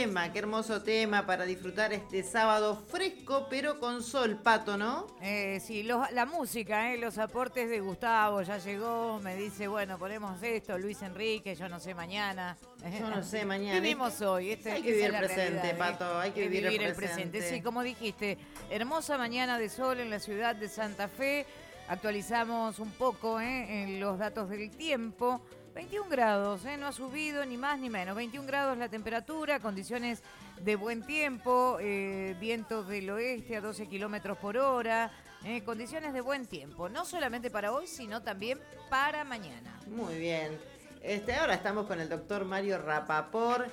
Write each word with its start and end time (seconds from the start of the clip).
Tema, 0.00 0.32
qué 0.32 0.38
hermoso 0.38 0.80
tema 0.82 1.26
para 1.26 1.44
disfrutar 1.44 1.92
este 1.92 2.22
sábado 2.22 2.74
fresco, 2.90 3.48
pero 3.50 3.78
con 3.78 4.02
sol, 4.02 4.38
pato, 4.42 4.78
¿no? 4.78 5.06
Eh, 5.20 5.60
sí, 5.62 5.82
los- 5.82 6.10
la 6.12 6.24
música, 6.24 6.94
eh, 6.94 6.96
los 6.96 7.18
aportes 7.18 7.68
de 7.68 7.80
Gustavo, 7.80 8.40
ya 8.40 8.56
llegó, 8.56 9.20
me 9.22 9.36
dice, 9.36 9.68
bueno, 9.68 9.98
ponemos 9.98 10.42
esto, 10.42 10.78
Luis 10.78 11.02
Enrique, 11.02 11.54
yo 11.54 11.68
no 11.68 11.78
sé 11.78 11.94
mañana. 11.94 12.56
Yo 12.98 13.10
no 13.10 13.22
sé 13.22 13.44
mañana. 13.44 13.78
Vivimos 13.78 14.22
hoy. 14.22 14.52
este- 14.52 14.70
Hay 14.72 14.80
que 14.82 14.90
vivir 14.92 15.04
el 15.04 15.16
presente, 15.18 15.42
realidad, 15.50 15.66
¿eh? 15.66 15.74
Pato, 15.74 16.18
hay 16.18 16.30
que 16.30 16.48
vivir 16.48 16.64
el 16.64 16.72
el 16.72 16.94
presente. 16.94 17.38
presente. 17.38 17.42
Sí, 17.56 17.60
como 17.60 17.82
dijiste, 17.82 18.38
hermosa 18.70 19.18
mañana 19.18 19.58
de 19.58 19.68
sol 19.68 20.00
en 20.00 20.08
la 20.08 20.18
ciudad 20.18 20.56
de 20.56 20.70
Santa 20.70 21.08
Fe. 21.08 21.44
Actualizamos 21.88 22.78
un 22.78 22.92
poco 22.92 23.38
eh, 23.38 23.82
en 23.82 24.00
los 24.00 24.16
datos 24.18 24.48
del 24.48 24.70
tiempo. 24.70 25.42
21 25.74 26.08
grados, 26.10 26.64
eh, 26.64 26.76
no 26.76 26.86
ha 26.88 26.92
subido 26.92 27.44
ni 27.46 27.56
más 27.56 27.78
ni 27.78 27.88
menos. 27.90 28.16
21 28.16 28.46
grados 28.46 28.76
la 28.76 28.88
temperatura, 28.88 29.60
condiciones 29.60 30.22
de 30.60 30.76
buen 30.76 31.04
tiempo, 31.06 31.78
eh, 31.80 32.36
vientos 32.40 32.88
del 32.88 33.08
oeste 33.10 33.56
a 33.56 33.60
12 33.60 33.86
kilómetros 33.86 34.36
por 34.38 34.56
hora, 34.58 35.10
eh, 35.44 35.62
condiciones 35.62 36.12
de 36.12 36.20
buen 36.20 36.46
tiempo. 36.46 36.88
No 36.88 37.04
solamente 37.04 37.50
para 37.50 37.72
hoy, 37.72 37.86
sino 37.86 38.22
también 38.22 38.58
para 38.90 39.24
mañana. 39.24 39.78
Muy 39.86 40.18
bien. 40.18 40.58
Este, 41.02 41.34
ahora 41.34 41.54
estamos 41.54 41.86
con 41.86 41.98
el 42.00 42.08
doctor 42.10 42.44
Mario 42.44 42.76
Rapapor. 42.78 43.66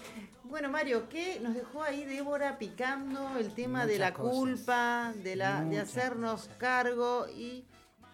Bueno, 0.44 0.70
Mario, 0.70 1.10
¿qué 1.10 1.40
nos 1.42 1.56
dejó 1.56 1.84
ahí 1.84 2.06
Débora 2.06 2.58
picando 2.58 3.38
el 3.38 3.54
tema 3.54 3.86
de 3.86 4.00
la 4.00 4.14
cosas. 4.14 4.34
culpa, 4.34 5.14
de, 5.16 5.36
la, 5.36 5.60
de 5.60 5.66
Muchas 5.66 5.90
hacernos 5.90 6.42
cosas. 6.44 6.58
cargo? 6.58 7.26
Y 7.36 7.66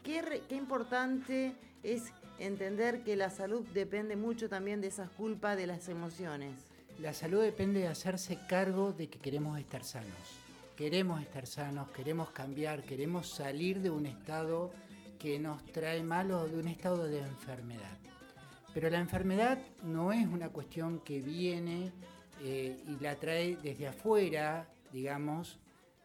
qué, 0.03 0.23
re- 0.23 0.41
qué 0.49 0.55
importante 0.55 1.53
es 1.83 2.11
entender 2.39 3.03
que 3.03 3.15
la 3.15 3.29
salud 3.29 3.65
depende 3.73 4.15
mucho 4.15 4.49
también 4.49 4.81
de 4.81 4.87
esas 4.87 5.09
culpas, 5.09 5.57
de 5.57 5.67
las 5.67 5.87
emociones. 5.89 6.53
La 6.99 7.13
salud 7.13 7.41
depende 7.41 7.81
de 7.81 7.87
hacerse 7.87 8.37
cargo 8.47 8.93
de 8.93 9.09
que 9.09 9.19
queremos 9.19 9.59
estar 9.59 9.83
sanos. 9.83 10.11
Queremos 10.75 11.21
estar 11.21 11.45
sanos, 11.45 11.89
queremos 11.91 12.31
cambiar, 12.31 12.83
queremos 12.83 13.29
salir 13.29 13.79
de 13.81 13.89
un 13.89 14.05
estado 14.05 14.71
que 15.19 15.39
nos 15.39 15.63
trae 15.71 16.03
mal 16.03 16.31
o 16.31 16.47
de 16.47 16.57
un 16.57 16.67
estado 16.67 17.05
de 17.05 17.19
enfermedad. 17.19 17.97
Pero 18.73 18.89
la 18.89 18.99
enfermedad 18.99 19.59
no 19.83 20.11
es 20.11 20.25
una 20.27 20.49
cuestión 20.49 20.99
que 20.99 21.21
viene 21.21 21.91
eh, 22.41 22.83
y 22.87 23.03
la 23.03 23.15
trae 23.15 23.55
desde 23.57 23.87
afuera, 23.87 24.67
digamos, 24.91 25.59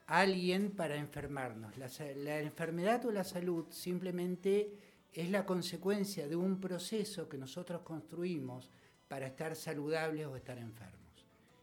alguien 0.06 0.70
para 0.70 0.96
enfermarnos. 0.96 1.76
La, 1.78 1.88
la 2.16 2.40
enfermedad 2.40 3.04
o 3.06 3.10
la 3.10 3.24
salud 3.24 3.66
simplemente 3.70 4.70
es 5.12 5.30
la 5.30 5.44
consecuencia 5.44 6.28
de 6.28 6.36
un 6.36 6.60
proceso 6.60 7.28
que 7.28 7.38
nosotros 7.38 7.82
construimos 7.82 8.70
para 9.08 9.26
estar 9.26 9.56
saludables 9.56 10.26
o 10.26 10.36
estar 10.36 10.58
enfermos. 10.58 10.98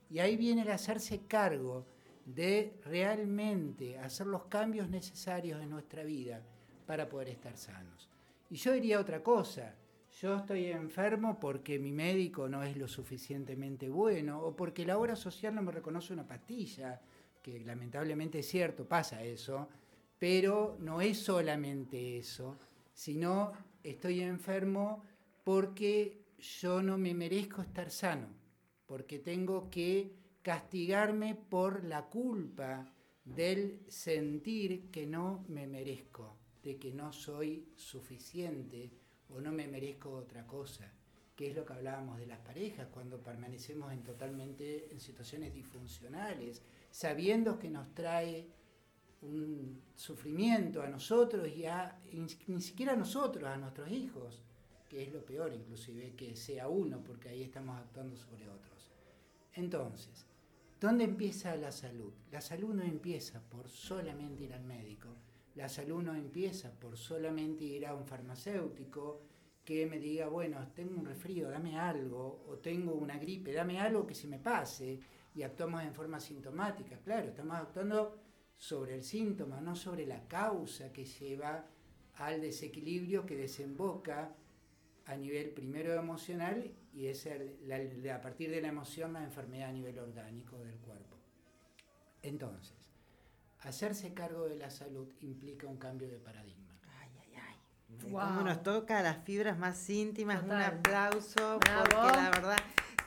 Y 0.09 0.19
ahí 0.19 0.35
viene 0.35 0.63
el 0.63 0.71
hacerse 0.71 1.21
cargo 1.27 1.85
de 2.25 2.73
realmente 2.85 3.99
hacer 3.99 4.27
los 4.27 4.45
cambios 4.45 4.89
necesarios 4.89 5.61
en 5.61 5.69
nuestra 5.69 6.03
vida 6.03 6.41
para 6.85 7.07
poder 7.07 7.29
estar 7.29 7.55
sanos. 7.55 8.09
Y 8.49 8.55
yo 8.55 8.73
diría 8.73 8.99
otra 8.99 9.21
cosa, 9.23 9.75
yo 10.21 10.37
estoy 10.37 10.67
enfermo 10.67 11.39
porque 11.39 11.77
mi 11.77 11.91
médico 11.91 12.47
no 12.47 12.63
es 12.63 12.77
lo 12.77 12.87
suficientemente 12.87 13.89
bueno 13.89 14.41
o 14.41 14.55
porque 14.55 14.85
la 14.85 14.97
obra 14.97 15.15
social 15.15 15.53
no 15.53 15.61
me 15.61 15.71
reconoce 15.71 16.13
una 16.13 16.27
pastilla, 16.27 17.01
que 17.41 17.59
lamentablemente 17.59 18.39
es 18.39 18.47
cierto, 18.47 18.85
pasa 18.85 19.23
eso, 19.23 19.67
pero 20.17 20.77
no 20.79 21.01
es 21.01 21.19
solamente 21.19 22.17
eso, 22.17 22.57
sino 22.95 23.51
estoy 23.83 24.21
enfermo 24.21 25.03
porque 25.43 26.25
yo 26.39 26.81
no 26.81 26.97
me 26.97 27.13
merezco 27.13 27.61
estar 27.61 27.91
sano, 27.91 28.27
porque 28.87 29.19
tengo 29.19 29.69
que 29.69 30.15
castigarme 30.41 31.35
por 31.35 31.83
la 31.83 32.05
culpa 32.05 32.91
del 33.23 33.81
sentir 33.89 34.89
que 34.91 35.05
no 35.05 35.43
me 35.49 35.67
merezco, 35.67 36.37
de 36.63 36.77
que 36.77 36.91
no 36.91 37.11
soy 37.11 37.67
suficiente 37.75 38.91
o 39.29 39.41
no 39.41 39.51
me 39.51 39.67
merezco 39.67 40.11
otra 40.11 40.47
cosa, 40.47 40.91
que 41.35 41.49
es 41.49 41.55
lo 41.55 41.65
que 41.65 41.73
hablábamos 41.73 42.17
de 42.17 42.27
las 42.27 42.39
parejas, 42.39 42.87
cuando 42.91 43.21
permanecemos 43.21 43.91
en 43.91 44.03
totalmente 44.03 44.91
en 44.91 45.01
situaciones 45.01 45.53
disfuncionales, 45.53 46.61
sabiendo 46.91 47.59
que 47.59 47.69
nos 47.69 47.93
trae 47.93 48.47
un 49.25 49.81
sufrimiento 49.95 50.81
a 50.81 50.87
nosotros 50.87 51.47
y 51.49 51.65
a, 51.65 51.99
ni 52.47 52.61
siquiera 52.61 52.93
a 52.93 52.95
nosotros, 52.95 53.43
a 53.43 53.57
nuestros 53.57 53.91
hijos, 53.91 54.41
que 54.87 55.03
es 55.03 55.13
lo 55.13 55.25
peor 55.25 55.53
inclusive, 55.53 56.13
que 56.15 56.35
sea 56.35 56.67
uno, 56.67 57.03
porque 57.03 57.29
ahí 57.29 57.43
estamos 57.43 57.77
actuando 57.77 58.15
sobre 58.15 58.47
otros. 58.49 58.91
Entonces, 59.53 60.25
¿dónde 60.79 61.05
empieza 61.05 61.55
la 61.55 61.71
salud? 61.71 62.13
La 62.31 62.41
salud 62.41 62.73
no 62.73 62.83
empieza 62.83 63.41
por 63.41 63.69
solamente 63.69 64.43
ir 64.43 64.53
al 64.53 64.63
médico, 64.63 65.09
la 65.55 65.69
salud 65.69 66.03
no 66.03 66.13
empieza 66.13 66.71
por 66.71 66.97
solamente 66.97 67.63
ir 67.63 67.85
a 67.85 67.95
un 67.95 68.05
farmacéutico 68.05 69.21
que 69.63 69.87
me 69.87 69.99
diga, 69.99 70.27
bueno, 70.27 70.67
tengo 70.75 70.99
un 70.99 71.05
resfrío, 71.05 71.49
dame 71.49 71.79
algo, 71.79 72.45
o 72.47 72.57
tengo 72.57 72.93
una 72.93 73.17
gripe, 73.17 73.51
dame 73.51 73.79
algo 73.79 74.05
que 74.05 74.13
se 74.13 74.27
me 74.27 74.37
pase, 74.37 74.99
y 75.33 75.41
actuamos 75.41 75.81
en 75.83 75.93
forma 75.93 76.19
sintomática. 76.19 76.97
Claro, 76.99 77.29
estamos 77.29 77.55
actuando 77.57 78.24
sobre 78.57 78.95
el 78.95 79.03
síntoma, 79.03 79.61
no 79.61 79.75
sobre 79.75 80.05
la 80.05 80.27
causa 80.27 80.91
que 80.91 81.05
lleva 81.05 81.65
al 82.15 82.41
desequilibrio 82.41 83.25
que 83.25 83.35
desemboca 83.35 84.33
a 85.05 85.15
nivel 85.15 85.49
primero 85.51 85.93
emocional 85.93 86.71
y 86.93 87.07
es 87.07 87.25
el- 87.25 87.57
la- 87.67 87.77
la- 87.77 88.15
a 88.15 88.21
partir 88.21 88.49
de 88.49 88.61
la 88.61 88.69
emoción 88.69 89.13
la 89.13 89.23
enfermedad 89.23 89.69
a 89.69 89.73
nivel 89.73 89.99
orgánico 89.99 90.57
del 90.59 90.77
cuerpo. 90.77 91.17
Entonces, 92.21 92.73
hacerse 93.59 94.13
cargo 94.13 94.47
de 94.47 94.55
la 94.55 94.69
salud 94.69 95.07
implica 95.19 95.67
un 95.67 95.77
cambio 95.77 96.07
de 96.09 96.17
paradigma. 96.17 96.79
Ay, 96.99 97.09
ay, 97.21 97.35
ay. 97.35 98.09
Wow. 98.09 98.21
Cómo 98.21 98.41
nos 98.41 98.63
toca 98.63 99.01
las 99.03 99.23
fibras 99.25 99.57
más 99.59 99.87
íntimas. 99.89 100.41
Un 100.43 100.51
aplauso, 100.53 101.59
Bravo. 101.59 101.83
porque 101.83 102.17
la 102.17 102.29
verdad. 102.31 102.57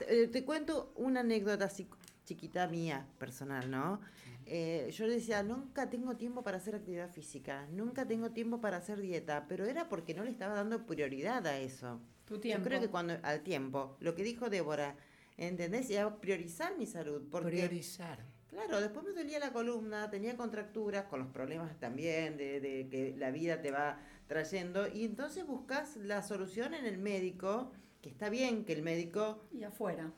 Eh, 0.07 0.29
Te 0.29 0.45
cuento 0.45 0.93
una 0.97 1.21
anécdota 1.21 1.65
así 1.65 1.89
chiquita 2.29 2.67
mía, 2.69 3.07
personal, 3.19 3.71
¿no? 3.71 4.01
Eh, 4.45 4.91
yo 4.93 5.09
decía, 5.09 5.43
nunca 5.43 5.89
tengo 5.89 6.17
tiempo 6.17 6.43
para 6.43 6.59
hacer 6.59 6.75
actividad 6.75 7.11
física, 7.11 7.67
nunca 7.73 8.07
tengo 8.07 8.31
tiempo 8.33 8.61
para 8.61 8.77
hacer 8.77 9.01
dieta, 9.01 9.47
pero 9.49 9.65
era 9.65 9.89
porque 9.89 10.13
no 10.15 10.25
le 10.25 10.31
estaba 10.31 10.55
dando 10.55 10.85
prioridad 10.87 11.47
a 11.47 11.59
eso. 11.59 12.01
Tu 12.27 12.39
tiempo. 12.39 12.65
Yo 12.65 12.69
creo 12.69 12.81
que 12.83 12.89
cuando, 12.91 13.15
al 13.23 13.41
tiempo, 13.43 13.97
lo 14.01 14.15
que 14.15 14.23
dijo 14.23 14.51
Débora, 14.51 14.95
¿entendés? 15.39 15.89
Y 15.89 15.97
a 15.97 16.17
priorizar 16.21 16.77
mi 16.77 16.85
salud, 16.87 17.23
porque 17.31 17.49
Priorizar. 17.49 18.19
Claro, 18.49 18.81
después 18.81 19.05
me 19.07 19.13
dolía 19.13 19.39
la 19.39 19.53
columna, 19.53 20.11
tenía 20.11 20.37
contracturas, 20.37 21.05
con 21.07 21.21
los 21.21 21.29
problemas 21.29 21.79
también 21.79 22.37
de, 22.37 22.61
de 22.61 22.89
que 22.91 23.15
la 23.17 23.31
vida 23.31 23.63
te 23.63 23.71
va 23.71 24.01
trayendo, 24.27 24.87
y 24.89 25.05
entonces 25.05 25.47
buscas 25.47 25.97
la 25.97 26.23
solución 26.23 26.75
en 26.75 26.85
el 26.85 26.99
médico, 26.99 27.73
que 28.03 28.11
está 28.11 28.29
bien 28.29 28.65
que 28.67 28.75
el 28.75 28.83
médico, 28.83 29.43
Y 29.53 29.63
afuera. 29.65 30.13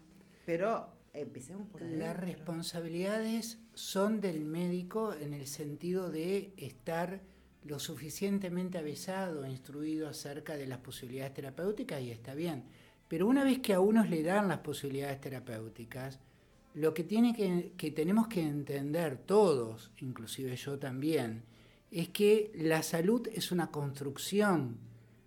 pero 0.45 1.00
empecemos 1.13 1.69
por 1.69 1.83
ahí. 1.83 1.97
Las 1.97 2.17
responsabilidades 2.17 3.59
son 3.75 4.21
del 4.21 4.45
médico 4.45 5.15
en 5.15 5.35
el 5.35 5.47
sentido 5.47 6.11
de 6.11 6.53
estar 6.57 7.21
lo 7.65 7.79
suficientemente 7.79 8.79
avesado, 8.79 9.47
instruido 9.47 10.09
acerca 10.09 10.57
de 10.57 10.67
las 10.67 10.79
posibilidades 10.79 11.35
terapéuticas 11.35 12.01
y 12.01 12.11
está 12.11 12.35
bien. 12.35 12.65
Pero 13.09 13.27
una 13.27 13.45
vez 13.45 13.59
que 13.59 13.75
a 13.75 13.81
unos 13.81 14.09
le 14.09 14.23
dan 14.23 14.49
las 14.49 14.59
posibilidades 14.59 15.21
terapéuticas, 15.21 16.21
lo 16.75 16.95
que, 16.95 17.03
tiene 17.03 17.35
que, 17.35 17.73
que 17.77 17.91
tenemos 17.91 18.29
que 18.29 18.43
entender 18.43 19.19
todos, 19.19 19.91
inclusive 19.99 20.55
yo 20.57 20.79
también, 20.79 21.43
es 21.91 22.09
que 22.11 22.53
la 22.55 22.83
salud 22.83 23.29
es 23.35 23.51
una 23.51 23.71
construcción. 23.71 24.79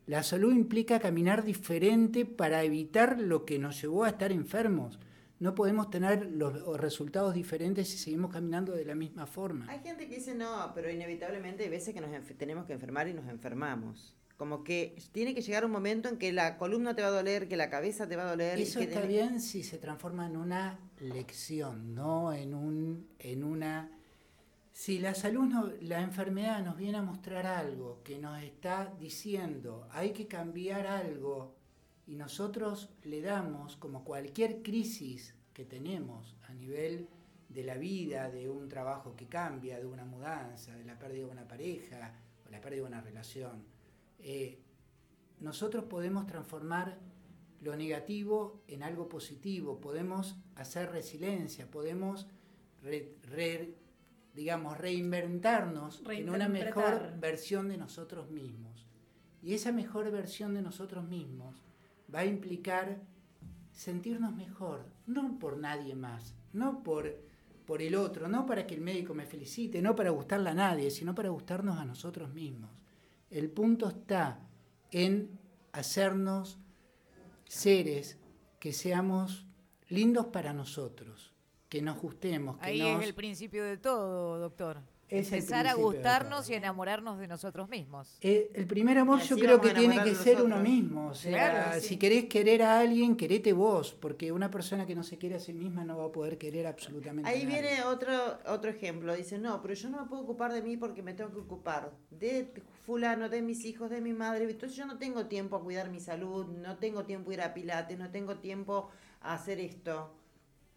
La 0.08 0.24
salud 0.24 0.54
implica 0.54 1.00
caminar 1.00 1.44
diferente 1.44 2.26
para 2.26 2.64
evitar 2.64 3.20
lo 3.20 3.46
que 3.46 3.60
nos 3.60 3.82
llevó 3.82 4.06
a 4.06 4.10
estar 4.10 4.32
enfermos. 4.32 4.98
No 5.44 5.56
podemos 5.56 5.90
tener 5.90 6.32
los 6.32 6.80
resultados 6.80 7.34
diferentes 7.34 7.90
si 7.90 7.98
seguimos 7.98 8.32
caminando 8.32 8.72
de 8.72 8.86
la 8.86 8.96
misma 8.96 9.26
forma. 9.28 9.66
Hay 9.70 9.80
gente 9.82 10.08
que 10.08 10.16
dice 10.16 10.34
no, 10.34 10.72
pero 10.74 10.90
inevitablemente 10.90 11.64
hay 11.66 11.70
veces 11.70 11.94
que 11.94 12.00
nos 12.00 12.10
tenemos 12.38 12.66
que 12.66 12.72
enfermar 12.72 13.10
y 13.10 13.14
nos 13.14 13.28
enfermamos. 13.28 14.16
Como 14.38 14.64
que 14.64 14.96
tiene 15.12 15.36
que 15.36 15.42
llegar 15.42 15.66
un 15.66 15.72
momento 15.72 16.08
en 16.08 16.18
que 16.18 16.32
la 16.32 16.58
columna 16.58 16.96
te 16.96 17.02
va 17.02 17.10
a 17.10 17.12
doler, 17.12 17.50
que 17.50 17.58
la 17.58 17.70
cabeza 17.70 18.08
te 18.08 18.16
va 18.16 18.24
a 18.24 18.30
doler. 18.30 18.58
y 18.58 18.62
Eso 18.62 18.80
que 18.80 18.86
está 18.86 19.02
tenés- 19.02 19.08
bien 19.10 19.42
si 19.42 19.64
se 19.64 19.78
transforma 19.80 20.28
en 20.28 20.38
una 20.38 20.80
lección, 21.02 21.94
no 21.94 22.32
en, 22.32 22.54
un, 22.54 23.10
en 23.20 23.44
una... 23.44 23.92
Si 24.72 24.98
la 25.00 25.14
salud, 25.14 25.44
no- 25.44 25.72
la 25.82 26.00
enfermedad 26.00 26.64
nos 26.64 26.78
viene 26.78 27.00
a 27.00 27.02
mostrar 27.02 27.46
algo 27.48 28.02
que 28.06 28.18
nos 28.18 28.42
está 28.42 28.94
diciendo 28.98 29.90
hay 29.92 30.14
que 30.14 30.26
cambiar 30.26 30.88
algo 30.88 31.58
y 32.06 32.16
nosotros 32.16 32.90
le 33.04 33.22
damos, 33.22 33.78
como 33.78 34.04
cualquier 34.04 34.62
crisis 34.62 35.36
que 35.54 35.66
tenemos 35.66 36.36
a 36.48 36.54
nivel 36.54 37.08
de 37.50 37.64
la 37.64 37.78
vida, 37.78 38.30
de 38.30 38.50
un 38.50 38.68
trabajo 38.68 39.16
que 39.16 39.28
cambia, 39.28 39.80
de 39.80 39.86
una 39.86 40.06
mudanza, 40.06 40.76
de 40.76 40.84
la 40.84 40.98
pérdida 40.98 41.26
de 41.26 41.32
una 41.32 41.48
pareja 41.48 42.14
o 42.46 42.50
la 42.50 42.60
pérdida 42.60 42.82
de 42.82 42.88
una 42.88 43.02
relación, 43.02 43.64
eh, 44.20 44.60
nosotros 45.40 45.86
podemos 45.86 46.26
transformar 46.26 46.98
lo 47.62 47.76
negativo 47.76 48.64
en 48.68 48.84
algo 48.84 49.08
positivo, 49.08 49.80
podemos 49.80 50.38
hacer 50.56 50.92
resiliencia, 50.92 51.70
podemos, 51.70 52.28
digamos, 54.34 54.78
reinventarnos 54.78 56.04
en 56.10 56.30
una 56.30 56.50
mejor 56.50 57.18
versión 57.20 57.70
de 57.70 57.78
nosotros 57.78 58.30
mismos. 58.30 58.88
Y 59.42 59.54
esa 59.54 59.72
mejor 59.72 60.12
versión 60.12 60.54
de 60.54 60.62
nosotros 60.62 61.06
mismos 61.06 61.64
va 62.14 62.20
a 62.20 62.26
implicar 62.26 63.02
sentirnos 63.72 64.34
mejor, 64.36 64.86
no 65.08 65.40
por 65.40 65.58
nadie 65.58 65.96
más, 65.96 66.36
no 66.54 66.84
por, 66.84 67.16
por 67.66 67.82
el 67.82 67.96
otro, 67.96 68.28
no 68.28 68.46
para 68.46 68.68
que 68.68 68.76
el 68.76 68.82
médico 68.82 69.14
me 69.14 69.26
felicite, 69.26 69.82
no 69.82 69.96
para 69.96 70.12
gustarle 70.12 70.52
a 70.52 70.54
nadie, 70.54 70.92
sino 70.92 71.16
para 71.16 71.30
gustarnos 71.30 71.78
a 71.78 71.86
nosotros 71.86 72.34
mismos. 72.34 72.70
El 73.30 73.50
punto 73.50 73.88
está 73.88 74.40
en 74.92 75.40
hacernos 75.72 76.60
seres 77.46 78.20
que 78.60 78.74
seamos 78.74 79.46
lindos 79.90 80.28
para 80.28 80.54
nosotros, 80.54 81.34
que 81.68 81.82
nos 81.82 82.00
gustemos. 82.00 82.58
Que 82.58 82.66
Ahí 82.66 82.82
es 82.82 83.04
el 83.04 83.16
principio 83.16 83.64
de 83.64 83.78
todo, 83.78 84.40
doctor. 84.40 84.82
Empezar 85.14 85.68
a 85.68 85.76
gustarnos 85.76 86.50
y 86.50 86.56
enamorarnos 86.56 87.20
de 87.20 87.28
nosotros 87.28 87.70
mismos. 87.70 88.18
Eh, 88.22 88.50
el 88.56 88.66
primer 88.66 88.98
amor 88.98 89.22
yo 89.22 89.38
creo 89.38 89.62
que 89.62 89.70
tiene 89.72 90.04
que 90.04 90.16
ser 90.16 90.42
uno 90.42 90.58
mismo. 90.58 91.08
O 91.10 91.14
sea, 91.14 91.80
si 91.80 91.98
querés 91.98 92.26
querer 92.26 92.64
a 92.64 92.80
alguien, 92.80 93.16
querete 93.16 93.54
vos, 93.54 93.94
porque 93.94 94.32
una 94.32 94.50
persona 94.50 94.86
que 94.86 94.96
no 94.96 95.04
se 95.04 95.18
quiere 95.18 95.36
a 95.36 95.40
sí 95.40 95.54
misma 95.54 95.86
no 95.86 95.98
va 95.98 96.06
a 96.06 96.12
poder 96.12 96.38
querer 96.38 96.66
absolutamente 96.66 97.30
Ahí 97.30 97.46
viene 97.46 97.84
otro, 97.84 98.40
otro 98.48 98.72
ejemplo. 98.72 99.16
Dice, 99.16 99.38
no, 99.38 99.62
pero 99.62 99.74
yo 99.76 99.90
no 99.90 100.02
me 100.02 100.08
puedo 100.08 100.24
ocupar 100.24 100.52
de 100.52 100.62
mí 100.62 100.78
porque 100.78 101.04
me 101.04 101.14
tengo 101.14 101.32
que 101.32 101.40
ocupar 101.40 101.92
de 102.10 102.52
fulano, 102.86 103.30
de 103.30 103.42
mis 103.42 103.66
hijos, 103.66 103.90
de 103.90 104.02
mi 104.02 104.14
madre. 104.14 104.50
Entonces 104.50 104.76
yo 104.76 104.86
no 104.86 104.98
tengo 104.98 105.28
tiempo 105.28 105.56
a 105.56 105.64
cuidar 105.64 105.90
mi 105.90 106.00
salud, 106.00 106.48
no 106.48 106.78
tengo 106.78 107.06
tiempo 107.06 107.32
a 107.32 107.34
ir 107.36 107.42
a 107.42 107.54
pilates, 107.54 107.98
no 107.98 108.10
tengo 108.10 108.38
tiempo 108.38 108.90
a 109.22 109.36
hacer 109.36 109.60
esto. 109.60 110.12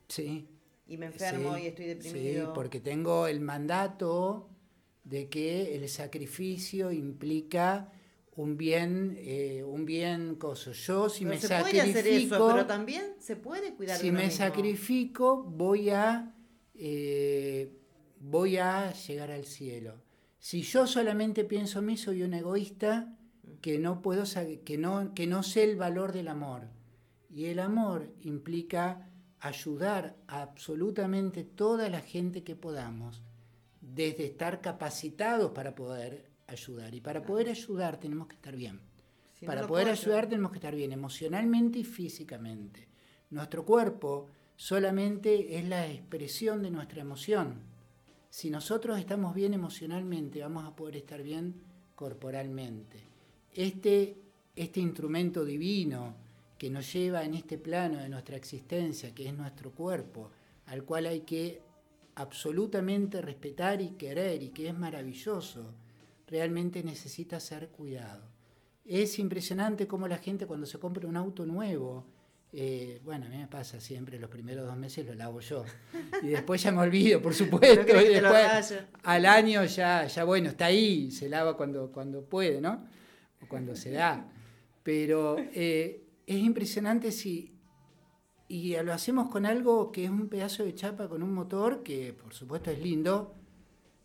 Sí 0.09 0.49
y 0.87 0.97
me 0.97 1.07
enfermo 1.07 1.59
y 1.59 1.67
estoy 1.67 1.87
deprimido. 1.87 2.47
Sí, 2.47 2.51
porque 2.55 2.81
tengo 2.81 3.27
el 3.27 3.41
mandato 3.41 4.49
de 5.05 5.29
que 5.29 5.77
el 5.77 5.89
sacrificio 5.89 6.93
implica 6.93 7.93
un 8.37 8.57
bien, 8.57 9.17
eh, 9.19 9.63
un 9.65 9.85
bien 9.85 10.37
coso. 10.37 10.73
Yo 10.73 11.09
si 11.09 11.25
me 11.25 11.39
se 11.39 11.49
sacrifico, 11.49 11.83
puede 11.83 11.99
hacer 11.99 12.07
eso, 12.07 12.49
pero 12.49 12.67
también 12.67 13.15
se 13.19 13.37
puede 13.37 13.75
cuidar. 13.75 13.99
Si 13.99 14.11
me 14.13 14.31
sacrifico, 14.31 15.43
voy 15.43 15.91
a, 15.91 16.35
eh, 16.75 17.73
voy 18.21 18.59
a 18.59 18.93
llegar 18.93 19.31
al 19.31 19.45
cielo. 19.45 20.03
Si 20.39 20.63
yo 20.63 20.87
solamente 20.87 21.45
pienso 21.45 21.79
en 21.79 21.87
mí, 21.87 21.97
soy 21.97 22.23
un 22.23 22.35
egoísta 22.35 23.17
que 23.61 23.79
no 23.79 24.03
puedo, 24.03 24.25
que 24.65 24.79
no, 24.79 25.15
que 25.15 25.27
no 25.27 25.43
sé 25.43 25.65
el 25.65 25.77
valor 25.77 26.13
del 26.13 26.29
amor. 26.29 26.69
Y 27.31 27.47
el 27.47 27.59
amor 27.59 28.13
implica 28.21 29.09
ayudar 29.47 30.17
a 30.27 30.43
absolutamente 30.43 31.45
toda 31.45 31.89
la 31.89 32.01
gente 32.01 32.43
que 32.43 32.57
podamos, 32.57 33.23
desde 33.81 34.27
estar 34.27 34.61
capacitados 34.61 35.53
para 35.53 35.75
poder 35.75 36.31
ayudar. 36.47 36.95
Y 36.95 37.01
para 37.01 37.23
poder 37.23 37.49
ayudar 37.49 37.99
tenemos 37.99 38.29
que 38.29 38.37
estar 38.37 38.57
bien. 38.57 38.81
para 39.45 39.67
poder 39.67 39.89
ayudar 39.89 40.29
tenemos 40.29 40.51
que 40.51 40.59
estar 40.59 40.75
bien 40.75 40.93
emocionalmente 40.93 41.79
y 41.79 41.85
físicamente. 41.85 42.89
Nuestro 43.31 43.65
cuerpo 43.65 44.29
solamente 44.57 45.59
es 45.59 45.69
la 45.69 45.87
expresión 45.87 46.63
de 46.63 46.71
nuestra 46.71 47.03
emoción. 47.03 47.61
Si 48.31 48.51
nosotros 48.51 48.99
estamos 48.99 49.35
bien 49.35 49.55
emocionalmente, 49.55 50.41
vamos 50.41 50.65
a 50.65 50.75
poder 50.75 50.97
estar 50.97 51.23
bien 51.23 51.55
corporalmente. 51.95 53.01
Este, 53.53 54.17
este 54.55 54.81
instrumento 54.81 55.45
divino, 55.45 56.15
que 56.59 56.71
nos 56.71 56.93
lleva 56.93 57.25
en 57.25 57.35
este 57.35 57.59
plano 57.59 57.99
de 57.99 58.09
nuestra 58.09 58.37
existencia, 58.37 59.15
que 59.15 59.29
es 59.29 59.35
nuestro 59.35 59.73
cuerpo, 59.73 60.31
al 60.67 60.85
cual 60.85 61.07
hay 61.07 61.21
que 61.21 61.63
absolutamente 62.15 63.21
respetar 63.21 63.81
y 63.83 63.91
querer 63.91 64.43
y 64.43 64.49
que 64.49 64.69
es 64.69 64.77
maravilloso, 64.77 65.75
realmente 66.27 66.83
necesita 66.83 67.39
ser 67.41 67.69
cuidado. 67.69 68.25
Es 68.85 69.19
impresionante 69.19 69.87
cómo 69.87 70.09
la 70.09 70.19
gente 70.19 70.47
cuando 70.47 70.67
se 70.67 70.79
compra 70.79 71.07
un 71.07 71.17
auto 71.17 71.45
nuevo, 71.45 72.07
eh, 72.53 73.01
bueno, 73.05 73.27
a 73.27 73.29
mí 73.29 73.37
me 73.37 73.49
pasa 73.49 73.81
siempre, 73.81 74.19
los 74.19 74.31
primeros 74.31 74.67
dos 74.67 74.77
meses 74.77 75.05
lo 75.05 75.15
lavo 75.15 75.41
yo. 75.41 75.65
Y 76.23 76.29
después 76.29 76.63
ya 76.63 76.73
me 76.73 76.79
olvido, 76.79 77.21
por 77.21 77.35
supuesto. 77.35 78.01
y 78.01 78.09
después 78.09 78.75
al 79.03 79.27
año 79.27 79.65
ya, 79.65 80.07
ya, 80.07 80.25
bueno, 80.25 80.49
está 80.49 80.67
ahí, 80.67 81.11
se 81.11 81.29
lava 81.29 81.57
cuando, 81.57 81.93
cuando 81.93 82.25
puede, 82.25 82.61
¿no? 82.63 82.87
O 83.43 83.47
cuando 83.47 83.77
se 83.77 83.91
da. 83.91 84.27
Pero 84.83 85.37
eh, 85.39 86.06
es 86.27 86.39
impresionante 86.39 87.13
si... 87.13 87.53
Y 88.49 88.77
lo 88.77 88.93
hacemos 88.93 89.29
con 89.29 89.45
algo 89.45 89.91
que 89.91 90.05
es 90.05 90.11
un 90.11 90.29
pedazo 90.29 90.63
de 90.65 90.75
chapa 90.75 91.09
con 91.09 91.23
un 91.25 91.35
motor, 91.35 91.83
que 91.83 92.13
por 92.13 92.33
supuesto 92.33 92.71
es 92.71 92.79
lindo, 92.79 93.35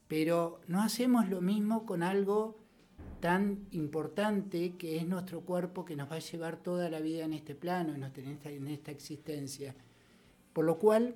pero 0.07 0.61
no 0.67 0.81
hacemos 0.81 1.29
lo 1.29 1.41
mismo 1.41 1.85
con 1.85 2.01
algo 2.01 2.57
tan 3.19 3.67
importante 3.69 4.77
que 4.77 4.97
es 4.97 5.07
nuestro 5.07 5.41
cuerpo 5.41 5.85
que 5.85 5.95
nos 5.95 6.09
va 6.09 6.15
a 6.15 6.19
llevar 6.19 6.57
toda 6.57 6.89
la 6.89 6.99
vida 6.99 7.23
en 7.23 7.33
este 7.33 7.53
plano, 7.53 7.93
en 7.93 8.03
esta, 8.03 8.49
en 8.49 8.67
esta 8.67 8.89
existencia. 8.89 9.75
Por 10.53 10.65
lo 10.65 10.79
cual, 10.79 11.15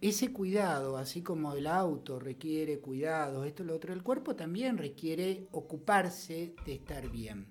ese 0.00 0.32
cuidado, 0.32 0.98
así 0.98 1.22
como 1.22 1.54
el 1.54 1.68
auto 1.68 2.18
requiere 2.18 2.80
cuidado, 2.80 3.44
esto, 3.44 3.62
lo 3.62 3.76
otro, 3.76 3.94
el 3.94 4.02
cuerpo 4.02 4.34
también 4.34 4.78
requiere 4.78 5.46
ocuparse 5.52 6.56
de 6.66 6.74
estar 6.74 7.08
bien. 7.08 7.46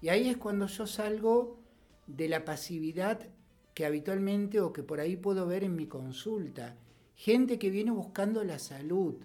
Y 0.00 0.08
ahí 0.08 0.28
es 0.28 0.36
cuando 0.36 0.68
yo 0.68 0.86
salgo 0.86 1.61
de 2.16 2.28
la 2.28 2.44
pasividad 2.44 3.20
que 3.74 3.86
habitualmente 3.86 4.60
o 4.60 4.72
que 4.72 4.82
por 4.82 5.00
ahí 5.00 5.16
puedo 5.16 5.46
ver 5.46 5.64
en 5.64 5.74
mi 5.74 5.86
consulta. 5.86 6.76
Gente 7.14 7.58
que 7.58 7.70
viene 7.70 7.90
buscando 7.90 8.44
la 8.44 8.58
salud. 8.58 9.16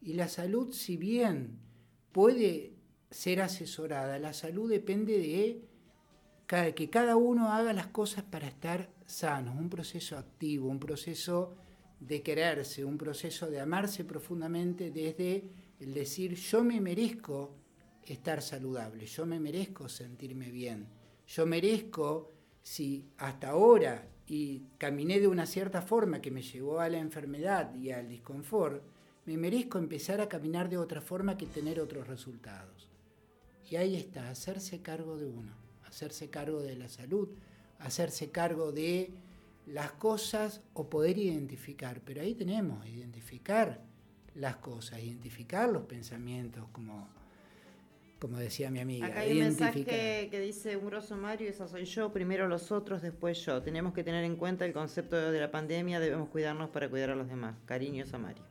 Y 0.00 0.14
la 0.14 0.28
salud, 0.28 0.72
si 0.72 0.96
bien 0.96 1.58
puede 2.12 2.72
ser 3.10 3.42
asesorada, 3.42 4.18
la 4.18 4.32
salud 4.32 4.70
depende 4.70 5.18
de 5.18 6.74
que 6.74 6.90
cada 6.90 7.16
uno 7.16 7.52
haga 7.52 7.72
las 7.72 7.88
cosas 7.88 8.24
para 8.24 8.48
estar 8.48 8.90
sanos, 9.06 9.56
un 9.56 9.68
proceso 9.68 10.16
activo, 10.16 10.68
un 10.68 10.80
proceso 10.80 11.54
de 12.00 12.22
quererse, 12.22 12.84
un 12.84 12.96
proceso 12.96 13.50
de 13.50 13.60
amarse 13.60 14.04
profundamente 14.04 14.90
desde 14.90 15.44
el 15.78 15.92
decir 15.92 16.34
yo 16.34 16.64
me 16.64 16.80
merezco 16.80 17.54
estar 18.04 18.40
saludable, 18.40 19.04
yo 19.06 19.26
me 19.26 19.38
merezco 19.38 19.88
sentirme 19.88 20.50
bien 20.50 20.99
yo 21.30 21.46
merezco, 21.46 22.28
si 22.62 23.08
hasta 23.18 23.50
ahora 23.50 24.08
y 24.26 24.64
caminé 24.78 25.20
de 25.20 25.28
una 25.28 25.46
cierta 25.46 25.80
forma 25.80 26.20
que 26.20 26.30
me 26.30 26.42
llevó 26.42 26.80
a 26.80 26.88
la 26.88 26.98
enfermedad 26.98 27.74
y 27.76 27.92
al 27.92 28.08
disconfort, 28.08 28.82
me 29.26 29.36
merezco 29.36 29.78
empezar 29.78 30.20
a 30.20 30.28
caminar 30.28 30.68
de 30.68 30.78
otra 30.78 31.00
forma 31.00 31.36
que 31.36 31.46
tener 31.46 31.78
otros 31.78 32.08
resultados. 32.08 32.88
Y 33.68 33.76
ahí 33.76 33.94
está, 33.94 34.28
hacerse 34.28 34.82
cargo 34.82 35.16
de 35.16 35.26
uno, 35.26 35.52
hacerse 35.84 36.30
cargo 36.30 36.62
de 36.62 36.74
la 36.74 36.88
salud, 36.88 37.28
hacerse 37.78 38.30
cargo 38.30 38.72
de 38.72 39.12
las 39.66 39.92
cosas 39.92 40.62
o 40.72 40.90
poder 40.90 41.16
identificar. 41.16 42.00
Pero 42.04 42.22
ahí 42.22 42.34
tenemos, 42.34 42.84
identificar 42.88 43.84
las 44.34 44.56
cosas, 44.56 45.00
identificar 45.00 45.68
los 45.68 45.82
pensamientos 45.82 46.66
como 46.72 47.08
como 48.20 48.38
decía 48.38 48.70
mi 48.70 48.80
amiga. 48.80 49.06
Acá 49.06 49.20
hay 49.20 49.32
un 49.32 49.38
mensaje 49.38 49.84
que 49.84 50.40
dice 50.40 50.76
un 50.76 50.86
grosso 50.86 51.16
Mario, 51.16 51.48
esa 51.48 51.66
soy 51.66 51.86
yo, 51.86 52.12
primero 52.12 52.46
los 52.46 52.70
otros, 52.70 53.00
después 53.00 53.44
yo. 53.44 53.62
Tenemos 53.62 53.94
que 53.94 54.04
tener 54.04 54.24
en 54.24 54.36
cuenta 54.36 54.66
el 54.66 54.72
concepto 54.72 55.16
de 55.16 55.40
la 55.40 55.50
pandemia, 55.50 55.98
debemos 55.98 56.28
cuidarnos 56.28 56.68
para 56.68 56.88
cuidar 56.88 57.10
a 57.10 57.14
los 57.16 57.28
demás. 57.28 57.56
Cariños 57.64 58.12
a 58.12 58.18
Mario. 58.18 58.44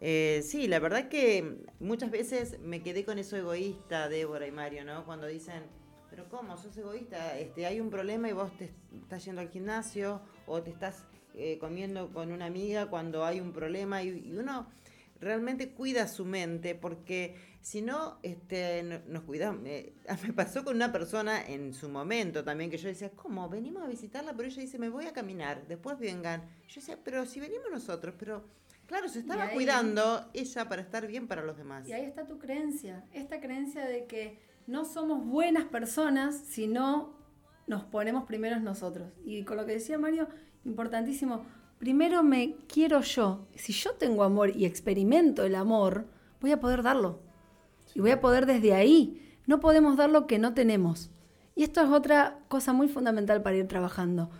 Eh, 0.00 0.42
sí, 0.44 0.68
la 0.68 0.78
verdad 0.78 1.08
que 1.08 1.58
muchas 1.80 2.10
veces 2.10 2.58
me 2.60 2.82
quedé 2.82 3.04
con 3.04 3.18
eso 3.18 3.36
egoísta, 3.36 4.08
Débora 4.08 4.46
y 4.46 4.52
Mario, 4.52 4.84
¿no? 4.84 5.04
Cuando 5.04 5.26
dicen, 5.26 5.64
pero 6.08 6.28
¿cómo? 6.28 6.56
¿Sos 6.56 6.76
egoísta? 6.76 7.38
Este, 7.38 7.66
hay 7.66 7.80
un 7.80 7.90
problema 7.90 8.28
y 8.28 8.32
vos 8.32 8.56
te 8.56 8.72
estás 9.02 9.24
yendo 9.24 9.40
al 9.40 9.48
gimnasio 9.48 10.20
o 10.46 10.62
te 10.62 10.70
estás 10.70 11.06
eh, 11.34 11.58
comiendo 11.58 12.12
con 12.12 12.30
una 12.30 12.46
amiga 12.46 12.86
cuando 12.86 13.24
hay 13.24 13.40
un 13.40 13.52
problema 13.52 14.02
y 14.02 14.36
uno 14.36 14.68
realmente 15.20 15.70
cuida 15.70 16.08
su 16.08 16.24
mente 16.24 16.74
porque 16.74 17.36
si 17.62 17.80
no, 17.80 18.18
este, 18.22 18.82
nos 19.06 19.22
cuidamos. 19.22 19.62
me 20.26 20.32
pasó 20.34 20.64
con 20.64 20.74
una 20.74 20.92
persona 20.92 21.46
en 21.46 21.72
su 21.72 21.88
momento 21.88 22.44
también 22.44 22.70
que 22.70 22.76
yo 22.76 22.88
decía, 22.88 23.10
¿cómo? 23.10 23.48
Venimos 23.48 23.84
a 23.84 23.86
visitarla, 23.86 24.34
pero 24.34 24.48
ella 24.48 24.60
dice, 24.60 24.78
me 24.78 24.88
voy 24.88 25.06
a 25.06 25.12
caminar, 25.12 25.66
después 25.68 25.98
vengan. 25.98 26.42
Yo 26.68 26.80
decía, 26.80 26.98
pero 27.02 27.24
si 27.24 27.38
venimos 27.38 27.66
nosotros, 27.70 28.16
pero 28.18 28.44
claro, 28.86 29.08
se 29.08 29.20
estaba 29.20 29.50
cuidando 29.50 30.28
ella 30.34 30.68
para 30.68 30.82
estar 30.82 31.06
bien 31.06 31.28
para 31.28 31.42
los 31.42 31.56
demás. 31.56 31.88
Y 31.88 31.92
ahí 31.92 32.04
está 32.04 32.26
tu 32.26 32.38
creencia, 32.38 33.04
esta 33.12 33.40
creencia 33.40 33.86
de 33.86 34.06
que 34.06 34.40
no 34.66 34.84
somos 34.84 35.24
buenas 35.24 35.64
personas 35.64 36.36
si 36.36 36.66
no 36.66 37.16
nos 37.68 37.84
ponemos 37.84 38.24
primero 38.24 38.58
nosotros. 38.58 39.12
Y 39.24 39.44
con 39.44 39.56
lo 39.56 39.66
que 39.66 39.72
decía 39.72 39.98
Mario, 39.98 40.26
importantísimo, 40.64 41.44
primero 41.78 42.24
me 42.24 42.56
quiero 42.66 43.02
yo. 43.02 43.46
Si 43.54 43.72
yo 43.72 43.94
tengo 43.94 44.24
amor 44.24 44.50
y 44.50 44.64
experimento 44.64 45.44
el 45.44 45.54
amor, 45.54 46.06
voy 46.40 46.50
a 46.50 46.58
poder 46.58 46.82
darlo 46.82 47.31
y 47.94 48.00
voy 48.00 48.10
a 48.10 48.20
poder 48.20 48.46
desde 48.46 48.74
ahí. 48.74 49.20
No 49.46 49.60
podemos 49.60 49.96
dar 49.96 50.10
lo 50.10 50.26
que 50.26 50.38
no 50.38 50.54
tenemos. 50.54 51.10
Y 51.54 51.64
esto 51.64 51.82
es 51.82 51.90
otra 51.90 52.38
cosa 52.48 52.72
muy 52.72 52.88
fundamental 52.88 53.42
para 53.42 53.56
ir 53.56 53.68
trabajando. 53.68 54.30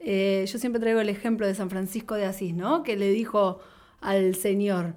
Eh, 0.00 0.44
yo 0.46 0.58
siempre 0.58 0.80
traigo 0.80 1.00
el 1.00 1.08
ejemplo 1.08 1.46
de 1.46 1.54
San 1.54 1.70
Francisco 1.70 2.14
de 2.14 2.26
Asís, 2.26 2.54
¿no? 2.54 2.82
Que 2.82 2.96
le 2.96 3.10
dijo 3.10 3.60
al 4.00 4.34
Señor, 4.34 4.94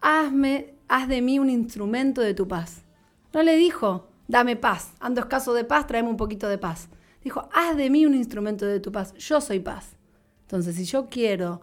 hazme, 0.00 0.74
haz 0.88 1.08
de 1.08 1.22
mí 1.22 1.38
un 1.38 1.50
instrumento 1.50 2.20
de 2.20 2.34
tu 2.34 2.46
paz. 2.46 2.84
No 3.32 3.42
le 3.42 3.56
dijo, 3.56 4.08
dame 4.28 4.56
paz, 4.56 4.94
ando 5.00 5.20
escaso 5.20 5.54
de 5.54 5.64
paz, 5.64 5.86
tráeme 5.86 6.08
un 6.08 6.16
poquito 6.16 6.48
de 6.48 6.58
paz. 6.58 6.88
Dijo, 7.22 7.48
haz 7.52 7.76
de 7.76 7.90
mí 7.90 8.06
un 8.06 8.14
instrumento 8.14 8.66
de 8.66 8.80
tu 8.80 8.92
paz, 8.92 9.14
yo 9.14 9.40
soy 9.40 9.60
paz. 9.60 9.96
Entonces, 10.42 10.76
si 10.76 10.84
yo 10.84 11.08
quiero 11.08 11.62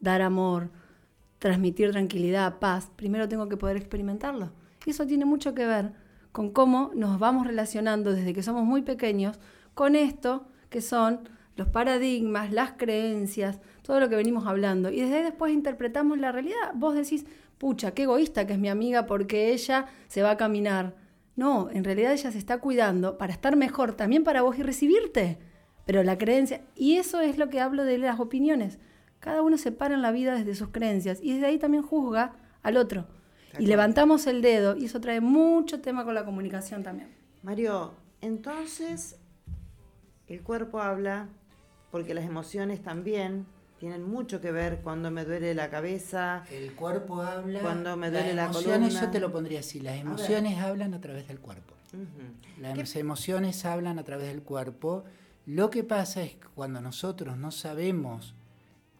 dar 0.00 0.22
amor, 0.22 0.70
transmitir 1.38 1.90
tranquilidad, 1.90 2.58
paz, 2.58 2.90
primero 2.96 3.28
tengo 3.28 3.48
que 3.48 3.56
poder 3.56 3.76
experimentarlo. 3.76 4.52
Y 4.84 4.90
eso 4.90 5.06
tiene 5.06 5.24
mucho 5.24 5.54
que 5.54 5.66
ver 5.66 5.92
con 6.32 6.50
cómo 6.50 6.90
nos 6.94 7.18
vamos 7.18 7.46
relacionando 7.46 8.12
desde 8.12 8.32
que 8.32 8.42
somos 8.42 8.64
muy 8.64 8.82
pequeños 8.82 9.38
con 9.74 9.96
esto 9.96 10.46
que 10.70 10.80
son 10.80 11.28
los 11.56 11.68
paradigmas, 11.68 12.50
las 12.50 12.72
creencias, 12.72 13.60
todo 13.82 14.00
lo 14.00 14.08
que 14.08 14.16
venimos 14.16 14.46
hablando. 14.46 14.90
Y 14.90 15.00
desde 15.00 15.18
ahí 15.18 15.22
después 15.22 15.52
interpretamos 15.52 16.18
la 16.18 16.32
realidad. 16.32 16.72
Vos 16.74 16.94
decís, 16.94 17.26
pucha, 17.58 17.92
qué 17.92 18.04
egoísta 18.04 18.46
que 18.46 18.54
es 18.54 18.58
mi 18.58 18.68
amiga 18.68 19.06
porque 19.06 19.52
ella 19.52 19.86
se 20.08 20.22
va 20.22 20.32
a 20.32 20.36
caminar. 20.36 20.94
No, 21.36 21.70
en 21.70 21.84
realidad 21.84 22.12
ella 22.12 22.32
se 22.32 22.38
está 22.38 22.58
cuidando 22.58 23.18
para 23.18 23.32
estar 23.32 23.56
mejor 23.56 23.94
también 23.94 24.24
para 24.24 24.42
vos 24.42 24.58
y 24.58 24.62
recibirte. 24.62 25.38
Pero 25.84 26.02
la 26.02 26.16
creencia, 26.16 26.62
y 26.74 26.96
eso 26.96 27.20
es 27.20 27.38
lo 27.38 27.48
que 27.48 27.60
hablo 27.60 27.84
de 27.84 27.98
las 27.98 28.20
opiniones. 28.20 28.78
Cada 29.20 29.42
uno 29.42 29.58
se 29.58 29.72
para 29.72 29.94
en 29.94 30.02
la 30.02 30.12
vida 30.12 30.34
desde 30.34 30.54
sus 30.54 30.68
creencias 30.68 31.20
y 31.22 31.34
desde 31.34 31.46
ahí 31.46 31.58
también 31.58 31.82
juzga 31.82 32.32
al 32.62 32.76
otro. 32.76 33.06
Y 33.58 33.66
levantamos 33.66 34.26
el 34.26 34.42
dedo 34.42 34.76
y 34.76 34.86
eso 34.86 35.00
trae 35.00 35.20
mucho 35.20 35.80
tema 35.80 36.04
con 36.04 36.14
la 36.14 36.24
comunicación 36.24 36.82
también. 36.82 37.14
Mario, 37.42 37.94
entonces 38.20 39.16
el 40.26 40.42
cuerpo 40.42 40.80
habla 40.80 41.28
porque 41.90 42.14
las 42.14 42.24
emociones 42.24 42.82
también 42.82 43.46
tienen 43.78 44.04
mucho 44.04 44.40
que 44.40 44.52
ver 44.52 44.80
cuando 44.80 45.10
me 45.10 45.24
duele 45.24 45.54
la 45.54 45.68
cabeza. 45.68 46.44
El 46.50 46.72
cuerpo 46.74 47.20
habla. 47.20 47.60
Cuando 47.60 47.96
me 47.96 48.10
duele 48.10 48.32
las 48.32 48.50
emociones, 48.50 49.00
Yo 49.00 49.10
te 49.10 49.18
lo 49.18 49.32
pondría 49.32 49.60
así: 49.60 49.80
las 49.80 49.98
emociones 49.98 50.58
hablan 50.60 50.94
a 50.94 51.00
través 51.00 51.26
del 51.28 51.40
cuerpo. 51.40 51.74
Las 52.58 52.96
emociones 52.96 53.64
hablan 53.64 53.98
a 53.98 54.04
través 54.04 54.28
del 54.28 54.42
cuerpo. 54.42 55.04
Lo 55.44 55.68
que 55.70 55.82
pasa 55.82 56.22
es 56.22 56.36
que 56.36 56.46
cuando 56.54 56.80
nosotros 56.80 57.36
no 57.36 57.50
sabemos 57.50 58.34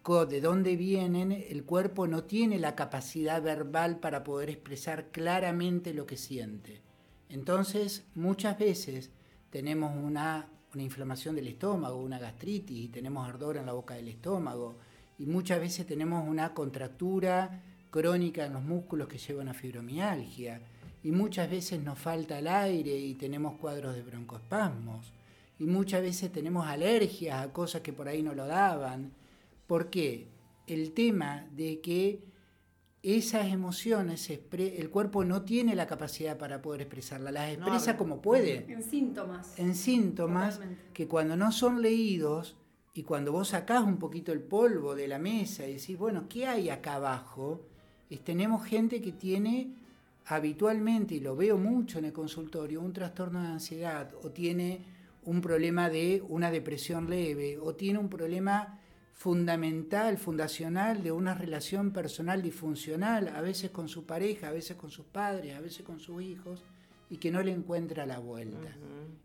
de 0.03 0.41
dónde 0.41 0.75
vienen, 0.75 1.31
el 1.31 1.63
cuerpo 1.63 2.09
no 2.09 2.25
tiene 2.25 2.59
la 2.59 2.75
capacidad 2.75 3.41
verbal 3.41 4.01
para 4.01 4.25
poder 4.25 4.51
expresar 4.51 5.13
claramente 5.13 5.95
lo 5.95 6.07
que 6.07 6.17
siente. 6.17 6.83
Entonces, 7.29 8.05
muchas 8.17 8.59
veces 8.59 9.11
tenemos 9.51 9.97
una, 9.97 10.49
una 10.75 10.83
inflamación 10.83 11.37
del 11.37 11.47
estómago, 11.47 12.03
una 12.03 12.19
gastritis, 12.19 12.85
y 12.85 12.89
tenemos 12.89 13.29
ardor 13.29 13.59
en 13.59 13.67
la 13.67 13.75
boca 13.75 13.95
del 13.95 14.09
estómago, 14.09 14.77
y 15.19 15.27
muchas 15.27 15.61
veces 15.61 15.87
tenemos 15.87 16.29
una 16.29 16.53
contractura 16.53 17.63
crónica 17.91 18.45
en 18.45 18.55
los 18.55 18.63
músculos 18.63 19.07
que 19.07 19.19
llevan 19.19 19.49
a 19.49 19.55
fibromialgia, 19.55 20.61
y 21.05 21.13
muchas 21.13 21.49
veces 21.49 21.81
nos 21.81 21.99
falta 21.99 22.41
el 22.41 22.49
aire 22.49 22.97
y 22.97 23.15
tenemos 23.15 23.57
cuadros 23.57 23.95
de 23.95 24.03
broncoespasmos, 24.03 25.13
y 25.61 25.67
muchas 25.67 26.03
veces 26.03 26.33
tenemos 26.33 26.67
alergias 26.67 27.41
a 27.41 27.53
cosas 27.53 27.83
que 27.83 27.93
por 27.93 28.09
ahí 28.09 28.21
no 28.21 28.35
lo 28.35 28.49
daban, 28.49 29.13
¿Por 29.73 29.89
qué? 29.89 30.29
El 30.67 30.93
tema 30.93 31.47
de 31.57 31.81
que 31.81 32.21
esas 33.03 33.47
emociones, 33.47 34.29
el 34.29 34.91
cuerpo 34.91 35.25
no 35.25 35.47
tiene 35.47 35.75
la 35.75 35.87
capacidad 35.87 36.37
para 36.37 36.61
poder 36.61 36.83
expresarlas, 36.83 37.33
las 37.33 37.55
expresa 37.55 37.97
como 37.97 38.21
puede. 38.21 38.71
En 38.71 38.83
síntomas. 38.83 39.59
En 39.59 39.75
síntomas 39.75 40.61
que 40.93 41.09
cuando 41.09 41.39
no 41.39 41.53
son 41.53 41.81
leídos 41.81 42.55
y 42.93 43.05
cuando 43.05 43.33
vos 43.33 43.49
sacás 43.49 43.83
un 43.83 43.97
poquito 43.97 44.31
el 44.33 44.43
polvo 44.43 44.95
de 44.95 45.09
la 45.09 45.19
mesa 45.19 45.67
y 45.67 45.77
decís, 45.77 45.97
bueno, 45.97 46.27
¿qué 46.29 46.47
hay 46.47 46.69
acá 46.69 46.97
abajo? 46.97 47.63
tenemos 48.25 48.67
gente 48.67 49.01
que 49.01 49.13
tiene 49.13 49.73
habitualmente, 50.27 51.15
y 51.15 51.21
lo 51.21 51.35
veo 51.35 51.57
mucho 51.57 51.99
en 51.99 52.05
el 52.05 52.13
consultorio, 52.13 52.83
un 52.83 52.93
trastorno 52.93 53.41
de 53.41 53.49
ansiedad 53.49 54.13
o 54.23 54.33
tiene 54.33 54.85
un 55.25 55.41
problema 55.41 55.89
de 55.89 56.23
una 56.29 56.51
depresión 56.51 57.09
leve 57.09 57.57
o 57.57 57.75
tiene 57.75 57.99
un 57.99 58.11
problema 58.11 58.81
fundamental, 59.23 60.19
fundacional 60.19 61.05
de 61.05 61.13
una 61.13 61.33
relación 61.33 61.93
personal 61.93 62.43
disfuncional, 62.43 63.29
a 63.29 63.41
veces 63.41 63.71
con 63.71 63.89
su 63.89 64.05
pareja, 64.05 64.49
a 64.49 64.51
veces 64.51 64.77
con 64.77 64.91
sus 64.91 65.07
padres, 65.07 65.55
a 65.55 65.61
veces 65.61 65.85
con 65.85 66.01
sus 66.01 66.21
hijos, 66.25 66.65
y 67.09 67.19
que 67.19 67.31
no 67.31 67.41
le 67.41 67.53
encuentra 67.53 68.05
la 68.05 68.19
vuelta. 68.19 68.77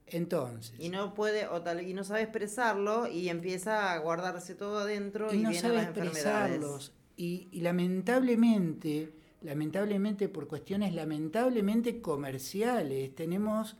Entonces. 0.06 0.76
Y 0.78 0.90
no 0.90 1.16
puede, 1.16 1.48
o 1.48 1.64
tal, 1.64 1.82
y 1.82 1.96
no 1.96 2.04
sabe 2.04 2.22
expresarlo, 2.22 3.08
y 3.08 3.30
empieza 3.30 3.92
a 3.92 3.98
guardarse 3.98 4.54
todo 4.54 4.78
adentro 4.78 5.34
y, 5.34 5.40
no 5.40 5.52
sabe 5.52 5.82
expresarlos. 5.82 6.94
Y, 7.16 7.48
y 7.52 7.62
lamentablemente, 7.62 9.16
lamentablemente 9.42 10.30
por 10.30 10.48
cuestiones 10.48 10.94
lamentablemente 10.94 12.02
comerciales, 12.02 13.16
tenemos, 13.16 13.78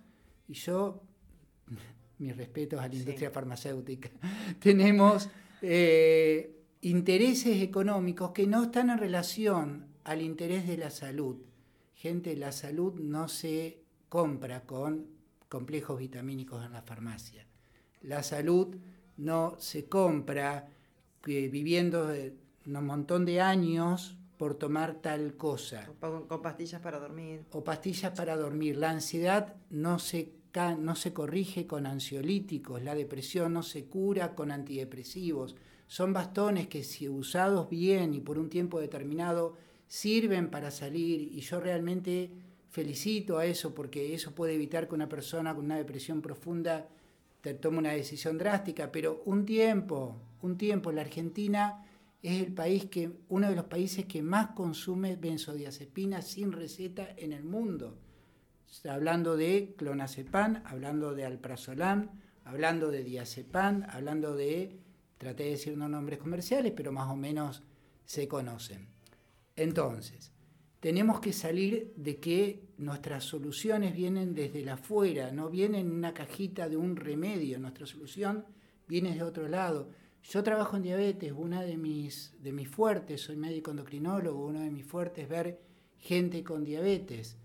y 0.48 0.54
yo, 0.54 1.04
mis 2.18 2.36
respetos 2.36 2.80
a 2.80 2.88
la 2.88 2.96
industria 2.96 3.30
farmacéutica, 3.30 4.10
tenemos 4.60 5.30
eh, 5.62 6.56
intereses 6.82 7.62
económicos 7.62 8.32
que 8.32 8.48
no 8.48 8.64
están 8.64 8.90
en 8.90 8.98
relación 8.98 9.88
al 10.04 10.22
interés 10.22 10.68
de 10.68 10.78
la 10.78 10.90
salud. 10.90 11.38
Gente, 11.96 12.36
la 12.36 12.52
salud 12.52 12.94
no 13.00 13.28
se 13.28 13.82
compra 14.10 14.62
con 14.62 15.08
complejos 15.50 16.00
vitamínicos 16.00 16.66
en 16.66 16.74
la 16.74 16.82
farmacia. 16.82 17.46
La 18.02 18.24
salud 18.24 18.76
no 19.18 19.56
se 19.60 19.86
compra 19.86 20.70
eh, 21.26 21.50
viviendo 21.50 22.08
un 22.66 22.86
montón 22.86 23.26
de 23.26 23.42
años 23.42 24.18
por 24.38 24.56
tomar 24.56 25.02
tal 25.02 25.36
cosa. 25.36 25.90
con, 26.00 26.42
pastillas 26.42 26.82
para 26.82 27.00
dormir. 27.00 27.46
O 27.52 27.64
pastillas 27.64 28.12
para 28.16 28.38
dormir. 28.38 28.78
La 28.78 28.92
ansiedad 28.92 29.56
no 29.70 30.00
se 30.00 30.37
no 30.58 30.96
se 30.96 31.14
corrige 31.14 31.68
con 31.68 31.86
ansiolíticos, 31.86 32.82
la 32.82 32.96
depresión 32.96 33.54
no 33.54 33.64
se 33.64 33.86
cura 33.86 34.34
con 34.36 34.52
antidepresivos. 34.52 35.56
Son 35.88 36.14
bastones 36.14 36.68
que 36.68 36.84
si 36.84 37.08
usados 37.08 37.70
bien 37.70 38.14
y 38.14 38.20
por 38.20 38.38
un 38.40 38.50
tiempo 38.50 38.80
determinado 38.80 39.56
sirven 39.88 40.50
para 40.50 40.72
salir 40.72 41.22
y 41.22 41.42
yo 41.42 41.60
realmente 41.60 42.32
felicito 42.70 43.38
a 43.38 43.46
eso 43.46 43.74
porque 43.74 44.14
eso 44.14 44.36
puede 44.36 44.56
evitar 44.56 44.88
que 44.88 44.96
una 44.96 45.08
persona 45.08 45.56
con 45.56 45.66
una 45.66 45.78
depresión 45.78 46.22
profunda 46.22 46.88
tome 47.54 47.78
una 47.78 47.92
decisión 47.92 48.38
drástica, 48.38 48.92
pero 48.92 49.22
un 49.26 49.46
tiempo, 49.46 50.18
un 50.42 50.58
tiempo, 50.58 50.92
la 50.92 51.02
Argentina 51.02 51.86
es 52.22 52.42
el 52.42 52.54
país 52.54 52.86
que, 52.86 53.12
uno 53.30 53.50
de 53.50 53.56
los 53.56 53.66
países 53.66 54.06
que 54.06 54.22
más 54.22 54.48
consume 54.48 55.16
benzodiazepinas 55.16 56.28
sin 56.28 56.52
receta 56.52 57.14
en 57.16 57.32
el 57.32 57.44
mundo 57.44 57.98
hablando 58.90 59.36
de 59.36 59.76
clonazepam, 59.78 60.62
hablando 60.66 61.14
de 61.14 61.26
alprazolam, 61.26 62.10
hablando 62.46 62.92
de 62.92 63.04
diazepam, 63.04 63.86
hablando 63.90 64.36
de, 64.36 64.80
traté 65.18 65.44
de 65.44 65.50
decir 65.52 65.74
unos 65.74 65.90
nombres 65.90 66.20
comerciales, 66.20 66.74
pero 66.76 66.92
más 66.92 67.10
o 67.10 67.16
menos 67.16 67.64
se 68.06 68.28
conocen. 68.28 68.88
Entonces, 69.56 70.32
tenemos 70.80 71.20
que 71.20 71.34
salir 71.34 71.94
de 71.96 72.18
que 72.20 72.68
nuestras 72.78 73.24
soluciones 73.24 73.96
vienen 73.96 74.36
desde 74.36 74.64
la 74.64 74.74
afuera, 74.74 75.32
no 75.32 75.50
vienen 75.50 75.88
en 75.88 75.92
una 75.92 76.14
cajita 76.14 76.70
de 76.70 76.78
un 76.78 76.96
remedio, 76.96 77.60
nuestra 77.60 77.88
solución 77.88 78.46
viene 78.88 79.16
de 79.16 79.24
otro 79.24 79.48
lado. 79.48 79.90
Yo 80.24 80.44
trabajo 80.44 80.78
en 80.78 80.84
diabetes, 80.84 81.34
una 81.36 81.64
de 81.64 81.78
mis, 81.78 82.36
de 82.42 82.52
mis 82.52 82.70
fuertes, 82.70 83.22
soy 83.22 83.38
médico 83.38 83.72
endocrinólogo, 83.72 84.46
uno 84.46 84.60
de 84.60 84.70
mis 84.70 84.86
fuertes 84.86 85.24
es 85.24 85.30
ver 85.30 85.60
gente 85.98 86.44
con 86.44 86.64
diabetes 86.64 87.38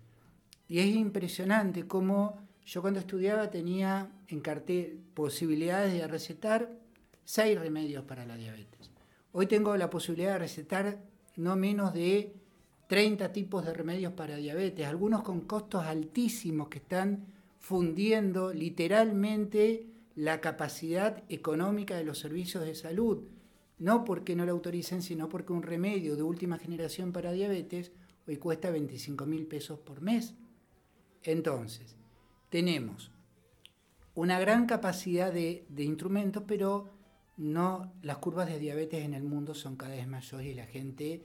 y 0.73 0.79
es 0.79 0.87
impresionante 0.87 1.85
cómo 1.85 2.35
yo 2.65 2.81
cuando 2.81 2.99
estudiaba 2.99 3.51
tenía 3.51 4.09
en 4.27 4.39
cartel 4.39 4.99
posibilidades 5.13 5.93
de 5.93 6.07
recetar 6.07 6.71
seis 7.23 7.59
remedios 7.59 8.05
para 8.05 8.25
la 8.25 8.37
diabetes. 8.37 8.89
Hoy 9.33 9.45
tengo 9.45 9.77
la 9.77 9.91
posibilidad 9.91 10.33
de 10.33 10.39
recetar 10.39 10.97
no 11.35 11.55
menos 11.55 11.93
de 11.93 12.33
30 12.87 13.31
tipos 13.31 13.63
de 13.63 13.71
remedios 13.71 14.13
para 14.13 14.37
diabetes, 14.37 14.87
algunos 14.87 15.21
con 15.21 15.41
costos 15.41 15.83
altísimos 15.83 16.69
que 16.69 16.79
están 16.79 17.27
fundiendo 17.59 18.51
literalmente 18.51 19.85
la 20.15 20.41
capacidad 20.41 21.21
económica 21.29 21.97
de 21.97 22.03
los 22.03 22.17
servicios 22.17 22.65
de 22.65 22.73
salud. 22.73 23.19
No 23.77 24.03
porque 24.03 24.35
no 24.35 24.43
lo 24.43 24.53
autoricen, 24.53 25.03
sino 25.03 25.29
porque 25.29 25.53
un 25.53 25.61
remedio 25.61 26.15
de 26.15 26.23
última 26.23 26.57
generación 26.57 27.11
para 27.11 27.31
diabetes 27.31 27.91
hoy 28.27 28.37
cuesta 28.37 28.71
25 28.71 29.27
mil 29.27 29.45
pesos 29.45 29.77
por 29.77 30.01
mes. 30.01 30.33
Entonces, 31.23 31.95
tenemos 32.49 33.11
una 34.15 34.39
gran 34.39 34.65
capacidad 34.65 35.31
de, 35.31 35.65
instrumentos, 35.77 36.43
pero 36.47 36.89
no 37.37 37.93
las 38.03 38.17
curvas 38.17 38.47
de 38.47 38.59
diabetes 38.59 39.03
en 39.03 39.13
el 39.13 39.23
mundo 39.23 39.55
son 39.55 39.75
cada 39.75 39.95
vez 39.95 40.07
mayores 40.07 40.47
y 40.47 40.53
la 40.53 40.65
gente, 40.65 41.23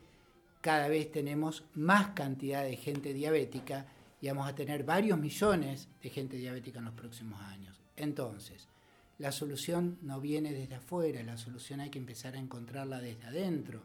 cada 0.60 0.88
vez 0.88 1.12
tenemos 1.12 1.64
más 1.74 2.10
cantidad 2.10 2.64
de 2.64 2.76
gente 2.76 3.12
diabética 3.12 3.86
y 4.20 4.28
vamos 4.28 4.48
a 4.48 4.54
tener 4.54 4.84
varios 4.84 5.18
millones 5.18 5.88
de 6.02 6.08
gente 6.08 6.36
diabética 6.36 6.78
en 6.78 6.86
los 6.86 6.94
próximos 6.94 7.40
años. 7.42 7.78
Entonces, 7.96 8.68
la 9.18 9.32
solución 9.32 9.98
no 10.02 10.20
viene 10.20 10.52
desde 10.52 10.76
afuera, 10.76 11.22
la 11.22 11.36
solución 11.36 11.80
hay 11.80 11.90
que 11.90 11.98
empezar 11.98 12.34
a 12.36 12.38
encontrarla 12.38 13.00
desde 13.00 13.26
adentro, 13.26 13.82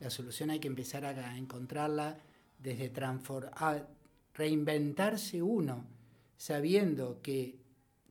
la 0.00 0.10
solución 0.10 0.50
hay 0.50 0.60
que 0.60 0.68
empezar 0.68 1.04
a 1.04 1.36
encontrarla 1.36 2.18
desde 2.58 2.88
transformar, 2.88 3.88
reinventarse 4.36 5.42
uno, 5.42 5.86
sabiendo 6.36 7.22
que 7.22 7.58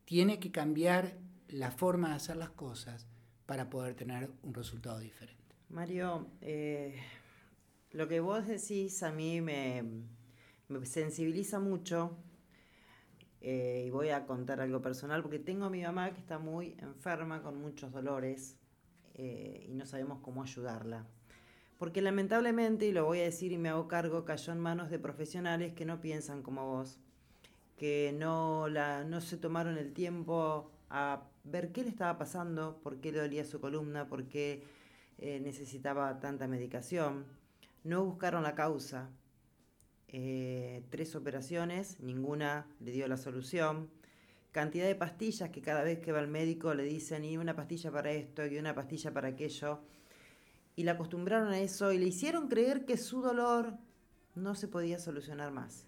tiene 0.05 0.39
que 0.39 0.51
cambiar 0.51 1.17
la 1.49 1.71
forma 1.71 2.09
de 2.09 2.15
hacer 2.15 2.37
las 2.37 2.49
cosas 2.49 3.07
para 3.45 3.69
poder 3.69 3.95
tener 3.95 4.31
un 4.43 4.53
resultado 4.53 4.99
diferente. 4.99 5.55
Mario, 5.69 6.27
eh, 6.41 6.95
lo 7.91 8.07
que 8.07 8.19
vos 8.19 8.47
decís 8.47 9.03
a 9.03 9.11
mí 9.11 9.41
me, 9.41 9.83
sensibiliza 10.83 11.59
mucho 11.59 12.17
eh, 13.41 13.83
y 13.87 13.89
voy 13.91 14.09
a 14.09 14.25
contar 14.25 14.61
algo 14.61 14.81
personal 14.81 15.21
porque 15.21 15.39
tengo 15.39 15.65
a 15.65 15.69
mi 15.69 15.83
mamá 15.83 16.11
que 16.11 16.19
está 16.19 16.39
muy 16.39 16.75
enferma 16.79 17.43
con 17.43 17.61
muchos 17.61 17.91
dolores 17.91 18.57
eh, 19.13 19.67
y 19.69 19.73
no 19.75 19.85
sabemos 19.85 20.19
cómo 20.21 20.41
ayudarla. 20.41 21.05
Porque 21.77 22.01
lamentablemente, 22.01 22.87
y 22.87 22.91
lo 22.91 23.05
voy 23.05 23.19
a 23.19 23.23
decir 23.23 23.51
y 23.51 23.57
me 23.57 23.69
hago 23.69 23.87
cargo, 23.87 24.23
cayó 24.23 24.53
en 24.53 24.59
manos 24.59 24.89
de 24.89 24.99
profesionales 24.99 25.73
que 25.73 25.85
no 25.85 25.99
piensan 25.99 26.41
como 26.41 26.65
vos, 26.65 26.99
que 27.77 28.15
no, 28.17 28.69
la, 28.69 29.03
no 29.03 29.19
se 29.19 29.37
tomaron 29.37 29.77
el 29.77 29.91
tiempo 29.91 30.71
a 30.89 31.23
ver 31.43 31.71
qué 31.73 31.83
le 31.83 31.89
estaba 31.89 32.17
pasando, 32.17 32.79
por 32.81 33.01
qué 33.01 33.11
le 33.11 33.19
dolía 33.19 33.43
su 33.43 33.59
columna, 33.59 34.07
por 34.07 34.27
qué 34.27 34.63
eh, 35.17 35.39
necesitaba 35.41 36.19
tanta 36.19 36.47
medicación. 36.47 37.25
No 37.83 38.05
buscaron 38.05 38.43
la 38.43 38.55
causa. 38.55 39.09
Eh, 40.07 40.83
tres 40.89 41.15
operaciones, 41.15 41.99
ninguna 41.99 42.67
le 42.79 42.91
dio 42.91 43.07
la 43.07 43.17
solución. 43.17 43.89
Cantidad 44.53 44.85
de 44.85 44.95
pastillas 44.95 45.49
que 45.49 45.61
cada 45.61 45.83
vez 45.83 45.99
que 45.99 46.13
va 46.13 46.19
al 46.19 46.29
médico 46.29 46.73
le 46.73 46.83
dicen 46.83 47.25
y 47.25 47.37
una 47.37 47.55
pastilla 47.55 47.91
para 47.91 48.11
esto 48.11 48.45
y 48.45 48.57
una 48.57 48.73
pastilla 48.73 49.11
para 49.11 49.27
aquello 49.29 49.81
y 50.75 50.83
la 50.83 50.93
acostumbraron 50.93 51.49
a 51.49 51.59
eso 51.59 51.91
y 51.91 51.97
le 51.97 52.07
hicieron 52.07 52.47
creer 52.47 52.85
que 52.85 52.97
su 52.97 53.21
dolor 53.21 53.73
no 54.35 54.55
se 54.55 54.67
podía 54.67 54.99
solucionar 54.99 55.51
más. 55.51 55.85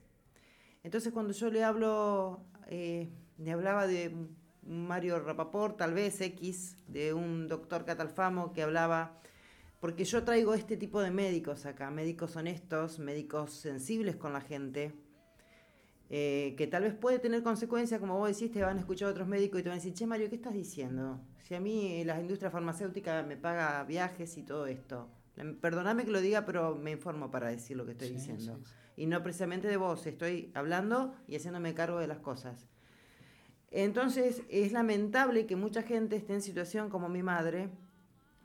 Entonces 0.83 1.11
cuando 1.11 1.33
yo 1.33 1.49
le 1.49 1.63
hablo, 1.63 2.45
eh, 2.67 3.09
le 3.37 3.51
hablaba 3.51 3.87
de 3.87 4.15
Mario 4.63 5.19
Rapaport, 5.19 5.77
tal 5.77 5.93
vez 5.93 6.19
X, 6.21 6.77
de 6.87 7.13
un 7.13 7.47
doctor 7.47 7.85
catalfamo 7.85 8.53
que 8.53 8.63
hablaba, 8.63 9.19
porque 9.79 10.05
yo 10.05 10.23
traigo 10.23 10.53
este 10.53 10.77
tipo 10.77 11.01
de 11.01 11.11
médicos 11.11 11.65
acá, 11.65 11.91
médicos 11.91 12.35
honestos, 12.35 12.99
médicos 12.99 13.51
sensibles 13.51 14.15
con 14.15 14.33
la 14.33 14.41
gente, 14.41 14.93
eh, 16.09 16.55
que 16.57 16.67
tal 16.67 16.83
vez 16.83 16.93
puede 16.93 17.19
tener 17.19 17.43
consecuencias, 17.43 17.99
como 17.99 18.17
vos 18.17 18.29
decís, 18.29 18.51
te 18.51 18.61
van 18.61 18.77
a 18.77 18.79
escuchar 18.79 19.09
otros 19.09 19.27
médicos 19.27 19.59
y 19.59 19.63
te 19.63 19.69
van 19.69 19.77
a 19.77 19.81
decir, 19.81 19.93
che 19.93 20.07
Mario, 20.07 20.29
¿qué 20.29 20.35
estás 20.35 20.53
diciendo? 20.53 21.19
Si 21.43 21.55
a 21.55 21.59
mí 21.59 22.03
la 22.05 22.19
industria 22.19 22.49
farmacéutica 22.49 23.23
me 23.23 23.35
paga 23.35 23.83
viajes 23.83 24.37
y 24.37 24.43
todo 24.43 24.67
esto. 24.67 25.09
Perdóname 25.61 26.05
que 26.05 26.11
lo 26.11 26.21
diga, 26.21 26.45
pero 26.45 26.75
me 26.75 26.91
informo 26.91 27.29
para 27.29 27.49
decir 27.49 27.77
lo 27.77 27.85
que 27.85 27.91
estoy 27.91 28.09
diciendo. 28.09 28.59
Y 28.95 29.05
no 29.05 29.21
precisamente 29.21 29.67
de 29.67 29.77
vos, 29.77 30.07
estoy 30.07 30.51
hablando 30.55 31.13
y 31.27 31.35
haciéndome 31.35 31.73
cargo 31.73 31.99
de 31.99 32.07
las 32.07 32.19
cosas. 32.19 32.67
Entonces, 33.69 34.41
es 34.49 34.71
lamentable 34.71 35.45
que 35.45 35.55
mucha 35.55 35.83
gente 35.83 36.15
esté 36.15 36.33
en 36.33 36.41
situación 36.41 36.89
como 36.89 37.09
mi 37.09 37.21
madre, 37.21 37.69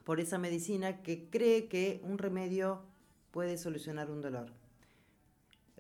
por 0.05 0.21
esa 0.21 0.37
medicina 0.37 1.03
que 1.03 1.31
cree 1.31 1.69
que 1.69 2.01
un 2.05 2.19
remedio 2.19 2.83
puede 3.31 3.57
solucionar 3.57 4.11
un 4.11 4.21
dolor. 4.21 4.53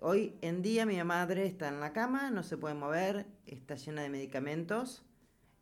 Hoy 0.04 0.37
en 0.40 0.62
día 0.62 0.85
mi 0.85 1.00
madre 1.04 1.47
está 1.47 1.68
en 1.68 1.78
la 1.78 1.92
cama, 1.92 2.32
no 2.32 2.42
se 2.42 2.56
puede 2.56 2.75
mover, 2.75 3.25
está 3.47 3.76
llena 3.76 4.02
de 4.02 4.09
medicamentos 4.09 5.04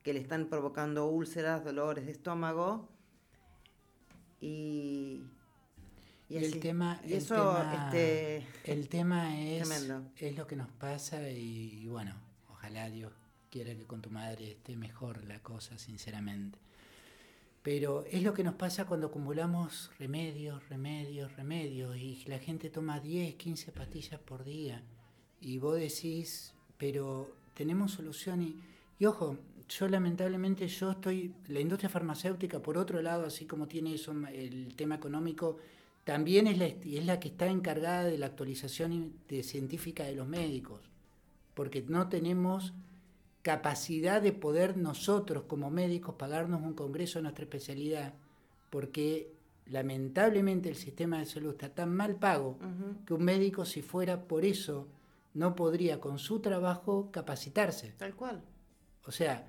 que 0.02 0.14
le 0.14 0.20
están 0.20 0.46
provocando 0.46 1.08
úlceras, 1.08 1.62
dolores 1.62 2.06
de 2.06 2.12
estómago. 2.12 2.88
Y, 4.40 5.24
el 6.30 6.58
tema, 6.58 7.02
y 7.04 7.12
eso, 7.12 7.54
este, 7.70 8.46
el 8.64 8.88
tema 8.88 9.38
es, 9.44 9.68
es 10.16 10.36
lo 10.38 10.46
que 10.46 10.56
nos 10.56 10.70
pasa 10.70 11.28
y, 11.28 11.86
bueno, 11.88 12.14
ojalá 12.48 12.88
Dios 12.88 13.12
quiera 13.50 13.74
que 13.74 13.84
con 13.84 14.00
tu 14.00 14.08
madre 14.08 14.52
esté 14.52 14.74
mejor 14.74 15.22
la 15.24 15.42
cosa, 15.42 15.76
sinceramente. 15.76 16.58
Pero 17.62 18.04
es 18.10 18.22
lo 18.22 18.32
que 18.32 18.42
nos 18.42 18.54
pasa 18.54 18.86
cuando 18.86 19.08
acumulamos 19.08 19.90
remedios, 19.98 20.66
remedios, 20.68 21.34
remedios 21.36 21.96
y 21.96 22.24
la 22.26 22.38
gente 22.38 22.70
toma 22.70 23.00
10, 23.00 23.34
15 23.34 23.72
pastillas 23.72 24.20
por 24.20 24.44
día. 24.44 24.82
Y 25.42 25.58
vos 25.58 25.78
decís, 25.78 26.54
pero 26.78 27.30
tenemos 27.54 27.92
solución 27.92 28.42
y, 28.98 29.04
ojo, 29.04 29.36
yo 29.68 29.88
lamentablemente 29.88 30.66
yo 30.68 30.92
estoy, 30.92 31.34
la 31.48 31.60
industria 31.60 31.90
farmacéutica 31.90 32.60
por 32.60 32.78
otro 32.78 33.02
lado, 33.02 33.26
así 33.26 33.44
como 33.44 33.68
tiene 33.68 33.94
eso 33.94 34.12
el 34.32 34.74
tema 34.74 34.94
económico, 34.94 35.58
también 36.04 36.46
es 36.46 36.58
la, 36.58 36.66
es 36.66 37.04
la 37.04 37.20
que 37.20 37.28
está 37.28 37.46
encargada 37.46 38.04
de 38.04 38.18
la 38.18 38.26
actualización 38.26 39.12
de 39.28 39.42
científica 39.42 40.04
de 40.04 40.14
los 40.14 40.26
médicos, 40.26 40.80
porque 41.54 41.82
no 41.82 42.08
tenemos 42.08 42.72
capacidad 43.42 44.20
de 44.20 44.32
poder 44.32 44.76
nosotros 44.76 45.44
como 45.44 45.70
médicos 45.70 46.16
pagarnos 46.16 46.62
un 46.62 46.74
congreso 46.74 47.18
de 47.18 47.24
nuestra 47.24 47.44
especialidad, 47.44 48.14
porque 48.68 49.32
lamentablemente 49.66 50.68
el 50.68 50.76
sistema 50.76 51.18
de 51.18 51.26
salud 51.26 51.52
está 51.52 51.70
tan 51.70 51.94
mal 51.94 52.16
pago 52.16 52.58
que 53.06 53.14
un 53.14 53.24
médico 53.24 53.64
si 53.64 53.82
fuera 53.82 54.24
por 54.24 54.44
eso 54.44 54.88
no 55.32 55.54
podría 55.54 56.00
con 56.00 56.18
su 56.18 56.40
trabajo 56.40 57.10
capacitarse. 57.12 57.94
Tal 57.96 58.14
cual. 58.14 58.42
O 59.06 59.12
sea, 59.12 59.48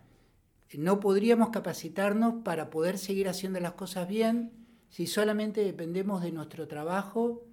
no 0.78 1.00
podríamos 1.00 1.50
capacitarnos 1.50 2.44
para 2.44 2.70
poder 2.70 2.98
seguir 2.98 3.28
haciendo 3.28 3.60
las 3.60 3.74
cosas 3.74 4.08
bien 4.08 4.52
si 4.90 5.08
solamente 5.08 5.64
dependemos 5.64 6.22
de 6.22 6.32
nuestro 6.32 6.68
trabajo 6.68 7.44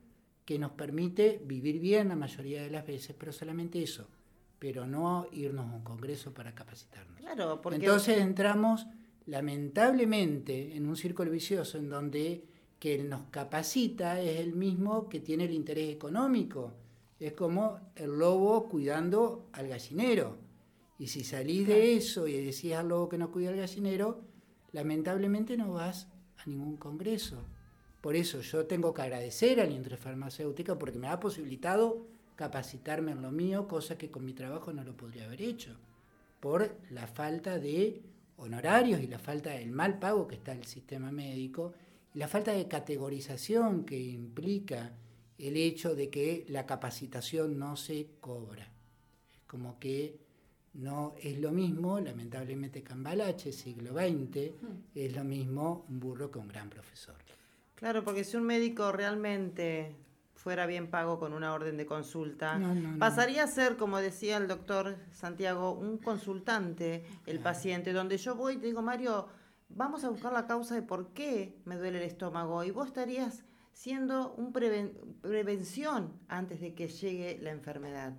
que 0.45 0.59
nos 0.59 0.73
permite 0.73 1.41
vivir 1.45 1.79
bien 1.79 2.09
la 2.09 2.17
mayoría 2.17 2.63
de 2.63 2.71
las 2.71 2.87
veces, 2.87 3.15
pero 3.19 3.33
solamente 3.33 3.83
eso, 3.83 4.09
pero 4.59 4.87
no 4.87 5.27
irnos 5.33 5.71
a 5.71 5.77
un 5.77 5.83
congreso 5.83 6.33
para 6.33 6.55
capacitarnos. 6.55 7.17
Claro, 7.19 7.61
porque... 7.61 7.77
Entonces 7.77 8.19
entramos 8.19 8.87
lamentablemente 9.27 10.77
en 10.77 10.87
un 10.87 10.97
círculo 10.97 11.31
vicioso 11.31 11.79
en 11.79 11.91
donde 11.91 12.45
que 12.79 12.99
nos 12.99 13.23
capacita 13.31 14.21
es 14.21 14.41
el 14.41 14.55
mismo 14.55 15.09
que 15.09 15.21
tiene 15.21 15.45
el 15.45 15.53
interés 15.53 15.91
económico. 15.91 16.73
Es 17.19 17.33
como 17.33 17.81
el 17.97 18.19
lobo 18.19 18.69
cuidando 18.69 19.49
al 19.53 19.69
gallinero. 19.69 20.37
Y 20.99 21.09
si 21.09 21.25
salís 21.25 21.67
de 21.67 21.97
eso 21.97 22.27
y 22.27 22.33
decís 22.35 22.73
al 22.73 22.89
lobo 22.89 23.09
que 23.09 23.19
no 23.19 23.31
cuida 23.31 23.51
el 23.51 23.57
gallinero, 23.57 24.21
lamentablemente 24.73 25.57
no 25.57 25.73
vas 25.73 26.09
a 26.37 26.47
ningún 26.47 26.77
congreso. 26.77 27.45
Por 28.01 28.15
eso 28.15 28.41
yo 28.41 28.67
tengo 28.67 28.95
que 28.95 29.03
agradecer 29.03 29.61
a 29.61 29.65
la 29.65 29.73
industria 29.73 29.99
farmacéutica 29.99 30.79
porque 30.79 30.99
me 30.99 31.09
ha 31.09 31.19
posibilitado 31.19 32.07
capacitarme 32.39 33.11
en 33.11 33.21
lo 33.21 33.33
mío, 33.33 33.67
cosa 33.67 33.99
que 33.99 34.13
con 34.13 34.25
mi 34.25 34.33
trabajo 34.33 34.73
no 34.73 34.85
lo 34.85 34.97
podría 34.97 35.25
haber 35.25 35.43
hecho, 35.43 35.77
por 36.39 36.79
la 36.91 37.09
falta 37.09 37.59
de 37.59 38.01
honorarios 38.37 39.01
y 39.01 39.09
la 39.09 39.19
falta 39.19 39.51
del 39.51 39.73
mal 39.73 39.99
pago 39.99 40.29
que 40.29 40.37
está 40.37 40.53
el 40.53 40.65
sistema 40.65 41.11
médico 41.11 41.75
y 42.15 42.19
la 42.21 42.29
falta 42.29 42.53
de 42.53 42.69
categorización 42.69 43.85
que 43.85 43.99
implica 43.99 44.93
el 45.37 45.57
hecho 45.57 45.97
de 45.97 46.11
que 46.11 46.47
la 46.49 46.65
capacitación 46.65 47.59
no 47.59 47.75
se 47.75 48.07
cobra. 48.21 48.71
Como 49.49 49.81
que 49.81 50.21
no 50.75 51.17
es 51.21 51.41
lo 51.41 51.51
mismo, 51.51 51.99
lamentablemente 51.99 52.85
Cambalache, 52.85 53.51
siglo 53.51 53.95
XX, 53.95 54.53
es 54.95 55.17
lo 55.17 55.25
mismo 55.25 55.87
un 55.89 55.99
burro 55.99 56.31
que 56.31 56.39
un 56.39 56.47
gran 56.47 56.71
profesor. 56.71 57.17
Claro, 57.75 58.05
porque 58.05 58.23
si 58.23 58.37
un 58.37 58.45
médico 58.45 58.93
realmente 58.93 59.97
fuera 60.49 60.65
bien 60.65 60.89
pago 60.89 61.19
con 61.19 61.35
una 61.35 61.53
orden 61.53 61.77
de 61.77 61.85
consulta, 61.85 62.59
pasaría 62.99 63.45
a 63.45 63.47
ser, 63.47 63.77
como 63.77 63.99
decía 63.99 64.39
el 64.39 64.49
doctor 64.49 64.97
Santiago, 65.13 65.73
un 65.73 65.99
consultante, 65.99 67.05
el 67.27 67.39
paciente, 67.39 67.93
donde 67.93 68.17
yo 68.17 68.35
voy 68.35 68.55
y 68.55 68.57
te 68.57 68.65
digo, 68.65 68.81
Mario, 68.81 69.29
vamos 69.69 70.05
a 70.05 70.09
buscar 70.09 70.33
la 70.33 70.47
causa 70.47 70.75
de 70.75 70.81
por 70.81 71.13
qué 71.13 71.61
me 71.67 71.77
duele 71.77 71.99
el 71.99 72.05
estómago, 72.05 72.65
y 72.65 72.71
vos 72.71 72.87
estarías 72.87 73.45
siendo 73.75 74.33
un 74.39 74.55
prevención 74.55 76.15
antes 76.29 76.63
de 76.63 76.73
que 76.73 76.89
llegue 76.89 77.39
la 77.43 77.51
enfermedad. 77.51 78.15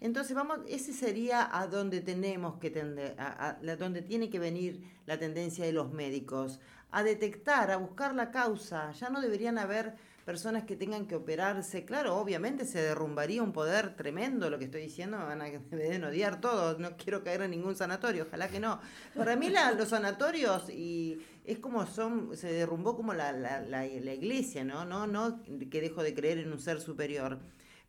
Entonces, 0.00 0.36
vamos, 0.36 0.58
ese 0.68 0.92
sería 0.92 1.48
a 1.58 1.66
donde 1.66 2.02
tenemos 2.02 2.58
que 2.58 2.68
tender, 2.68 3.16
a, 3.18 3.56
donde 3.78 4.02
tiene 4.02 4.28
que 4.28 4.38
venir 4.38 4.82
la 5.06 5.18
tendencia 5.18 5.64
de 5.64 5.72
los 5.72 5.94
médicos, 5.94 6.60
a 6.90 7.02
detectar, 7.02 7.70
a 7.70 7.78
buscar 7.78 8.14
la 8.14 8.30
causa. 8.30 8.92
Ya 8.92 9.08
no 9.08 9.22
deberían 9.22 9.56
haber 9.56 9.94
personas 10.24 10.64
que 10.64 10.76
tengan 10.76 11.06
que 11.06 11.16
operarse. 11.16 11.84
Claro, 11.84 12.16
obviamente 12.16 12.64
se 12.64 12.80
derrumbaría 12.80 13.42
un 13.42 13.52
poder 13.52 13.96
tremendo, 13.96 14.50
lo 14.50 14.58
que 14.58 14.66
estoy 14.66 14.82
diciendo, 14.82 15.18
me 15.18 15.24
van 15.24 15.42
a 15.42 15.44
deben 15.70 16.04
odiar 16.04 16.40
todos, 16.40 16.78
no 16.78 16.96
quiero 16.96 17.22
caer 17.22 17.42
en 17.42 17.50
ningún 17.50 17.76
sanatorio, 17.76 18.24
ojalá 18.28 18.48
que 18.48 18.60
no. 18.60 18.80
Para 19.14 19.36
mí 19.36 19.52
los 19.76 19.88
sanatorios 19.88 20.70
y 20.70 21.18
es 21.44 21.58
como 21.58 21.86
son, 21.86 22.36
se 22.36 22.52
derrumbó 22.52 22.96
como 22.96 23.14
la, 23.14 23.32
la, 23.32 23.60
la, 23.60 23.84
la 23.84 24.14
iglesia, 24.14 24.64
¿no? 24.64 24.84
No, 24.84 25.06
no 25.06 25.42
que 25.70 25.80
dejo 25.80 26.02
de 26.02 26.14
creer 26.14 26.38
en 26.38 26.52
un 26.52 26.60
ser 26.60 26.80
superior, 26.80 27.40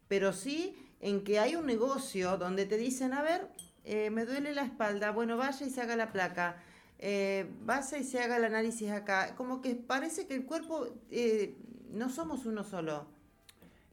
pero 0.07 0.33
sí 0.33 0.75
en 1.03 1.23
que 1.23 1.37
hay 1.39 1.55
un 1.55 1.65
negocio 1.65 2.37
donde 2.37 2.65
te 2.65 2.77
dicen, 2.77 3.13
a 3.13 3.21
ver, 3.21 3.49
eh, 3.83 4.09
me 4.09 4.25
duele 4.25 4.53
la 4.53 4.63
espalda, 4.63 5.11
bueno, 5.11 5.35
vaya 5.35 5.65
y 5.65 5.69
se 5.69 5.81
haga 5.81 5.97
la 5.97 6.13
placa, 6.13 6.63
eh, 6.99 7.45
vaya 7.61 7.97
y 7.97 8.03
se 8.05 8.19
haga 8.19 8.37
el 8.37 8.45
análisis 8.45 8.89
acá. 8.89 9.35
Como 9.35 9.61
que 9.61 9.75
parece 9.75 10.25
que 10.25 10.35
el 10.35 10.45
cuerpo, 10.45 10.87
eh, 11.11 11.57
no 11.93 12.09
somos 12.09 12.45
uno 12.45 12.63
solo. 12.63 13.05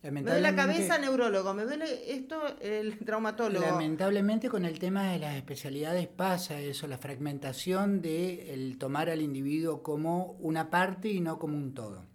Me 0.03 0.23
duele 0.23 0.41
la 0.41 0.57
cabeza, 0.57 0.97
neurólogo, 0.99 1.53
me 1.53 1.65
duele 1.65 2.15
esto, 2.15 2.41
el 2.61 2.99
traumatólogo. 3.01 3.67
Lamentablemente 3.67 4.49
con 4.49 4.65
el 4.65 4.79
tema 4.79 5.13
de 5.13 5.19
las 5.19 5.37
especialidades 5.37 6.09
pasa 6.09 6.59
eso, 6.59 6.87
la 6.87 6.97
fragmentación 6.97 8.01
de 8.01 8.55
el 8.55 8.79
tomar 8.79 9.11
al 9.11 9.21
individuo 9.21 9.83
como 9.83 10.39
una 10.41 10.71
parte 10.71 11.11
y 11.11 11.21
no 11.21 11.39
como 11.39 11.59
un 11.59 11.75
todo. 11.75 12.07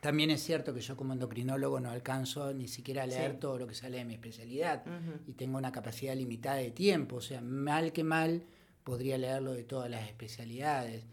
También 0.00 0.30
es 0.30 0.44
cierto 0.44 0.72
que 0.72 0.80
yo 0.80 0.96
como 0.96 1.12
endocrinólogo 1.12 1.80
no 1.80 1.90
alcanzo 1.90 2.54
ni 2.54 2.68
siquiera 2.68 3.02
a 3.02 3.06
leer 3.06 3.40
todo 3.40 3.58
lo 3.58 3.66
que 3.66 3.74
sale 3.74 3.98
de 3.98 4.04
mi 4.04 4.14
especialidad 4.14 4.84
y 5.26 5.32
tengo 5.32 5.58
una 5.58 5.72
capacidad 5.72 6.14
limitada 6.14 6.58
de 6.58 6.70
tiempo, 6.70 7.16
o 7.16 7.20
sea, 7.20 7.40
mal 7.40 7.92
que 7.92 8.04
mal 8.04 8.44
podría 8.84 9.18
leerlo 9.18 9.52
de 9.52 9.64
todas 9.64 9.90
las 9.90 10.06
especialidades. 10.06 11.04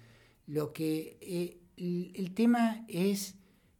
Lo 0.46 0.72
que 0.72 1.18
eh, 1.20 1.58
el, 1.78 2.34
tema 2.34 2.86
es, 2.88 3.36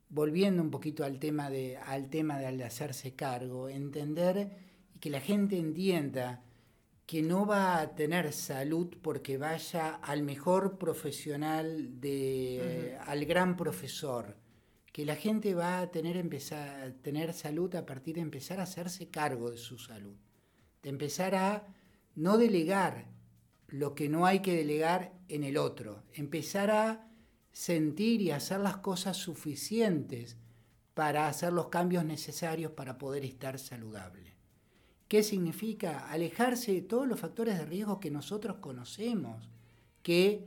volviendo 0.10 0.62
un 0.62 0.72
poquito 0.72 1.04
al 1.04 1.20
tema 1.20 1.50
de, 1.50 1.78
al 1.78 2.10
tema 2.10 2.40
de, 2.40 2.64
hacerse 2.64 3.16
cargo, 3.16 3.70
entender 3.70 4.52
y 4.94 5.00
que 5.00 5.10
la 5.10 5.20
gente 5.20 5.58
entienda 5.58 6.44
que 7.06 7.22
no 7.22 7.46
va 7.46 7.80
a 7.80 7.96
tener 7.96 8.34
salud 8.34 8.96
porque 9.02 9.38
vaya 9.38 9.96
al 9.96 10.24
mejor 10.24 10.78
profesional, 10.78 12.00
de, 12.00 12.98
al 13.06 13.26
gran 13.26 13.56
profesor. 13.56 14.38
Que 14.92 15.06
la 15.06 15.16
gente 15.16 15.54
va 15.54 15.80
a 15.80 15.92
tener, 15.92 16.16
empezar, 16.16 16.82
a 16.82 16.94
tener 16.94 17.34
salud 17.34 17.76
a 17.76 17.86
partir 17.86 18.16
de 18.16 18.22
empezar 18.22 18.60
a 18.60 18.64
hacerse 18.64 19.10
cargo 19.10 19.52
de 19.52 19.58
su 19.58 19.78
salud, 19.78 20.16
de 20.82 20.90
empezar 20.90 21.36
a 21.36 21.68
no 22.16 22.38
delegar 22.38 23.10
lo 23.68 23.94
que 23.94 24.08
no 24.08 24.26
hay 24.26 24.40
que 24.40 24.56
delegar 24.56 25.14
en 25.28 25.44
el 25.44 25.58
otro, 25.58 26.04
empezar 26.14 26.72
a 26.72 27.12
sentir 27.56 28.22
y 28.22 28.32
hacer 28.32 28.60
las 28.60 28.78
cosas 28.78 29.16
suficientes 29.16 30.36
para 30.94 31.30
hacer 31.30 31.54
los 31.54 31.70
cambios 31.70 32.04
necesarios 32.04 32.74
para 32.74 32.98
poder 32.98 33.24
estar 33.24 33.60
saludable. 33.60 34.34
¿Qué 35.08 35.24
significa? 35.24 36.10
Alejarse 36.10 36.74
de 36.74 36.82
todos 36.82 37.08
los 37.08 37.18
factores 37.18 37.58
de 37.58 37.66
riesgo 37.66 38.02
que 38.02 38.12
nosotros 38.12 38.58
conocemos 38.58 39.50
que 40.04 40.46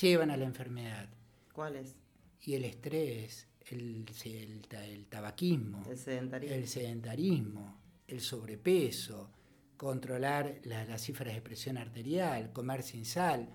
llevan 0.00 0.30
a 0.30 0.36
la 0.36 0.44
enfermedad. 0.44 1.08
¿Cuáles? 1.52 1.96
Y 2.42 2.54
el 2.54 2.66
estrés, 2.66 3.48
el, 3.70 4.06
el, 4.24 5.06
tabaquismo, 5.06 5.82
el 5.90 5.98
sedentarismo. 5.98 6.54
el 6.54 6.68
sedentarismo, 6.68 7.80
el 8.06 8.20
sobrepeso, 8.20 9.32
controlar 9.76 10.60
las 10.62 11.02
cifras 11.02 11.34
de 11.34 11.42
presión 11.42 11.78
arterial, 11.78 12.52
comer 12.52 12.84
sin 12.84 13.04
sal, 13.04 13.48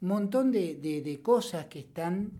montón 0.00 0.52
de, 0.52 1.20
cosas 1.22 1.66
que 1.66 1.80
están 1.80 2.32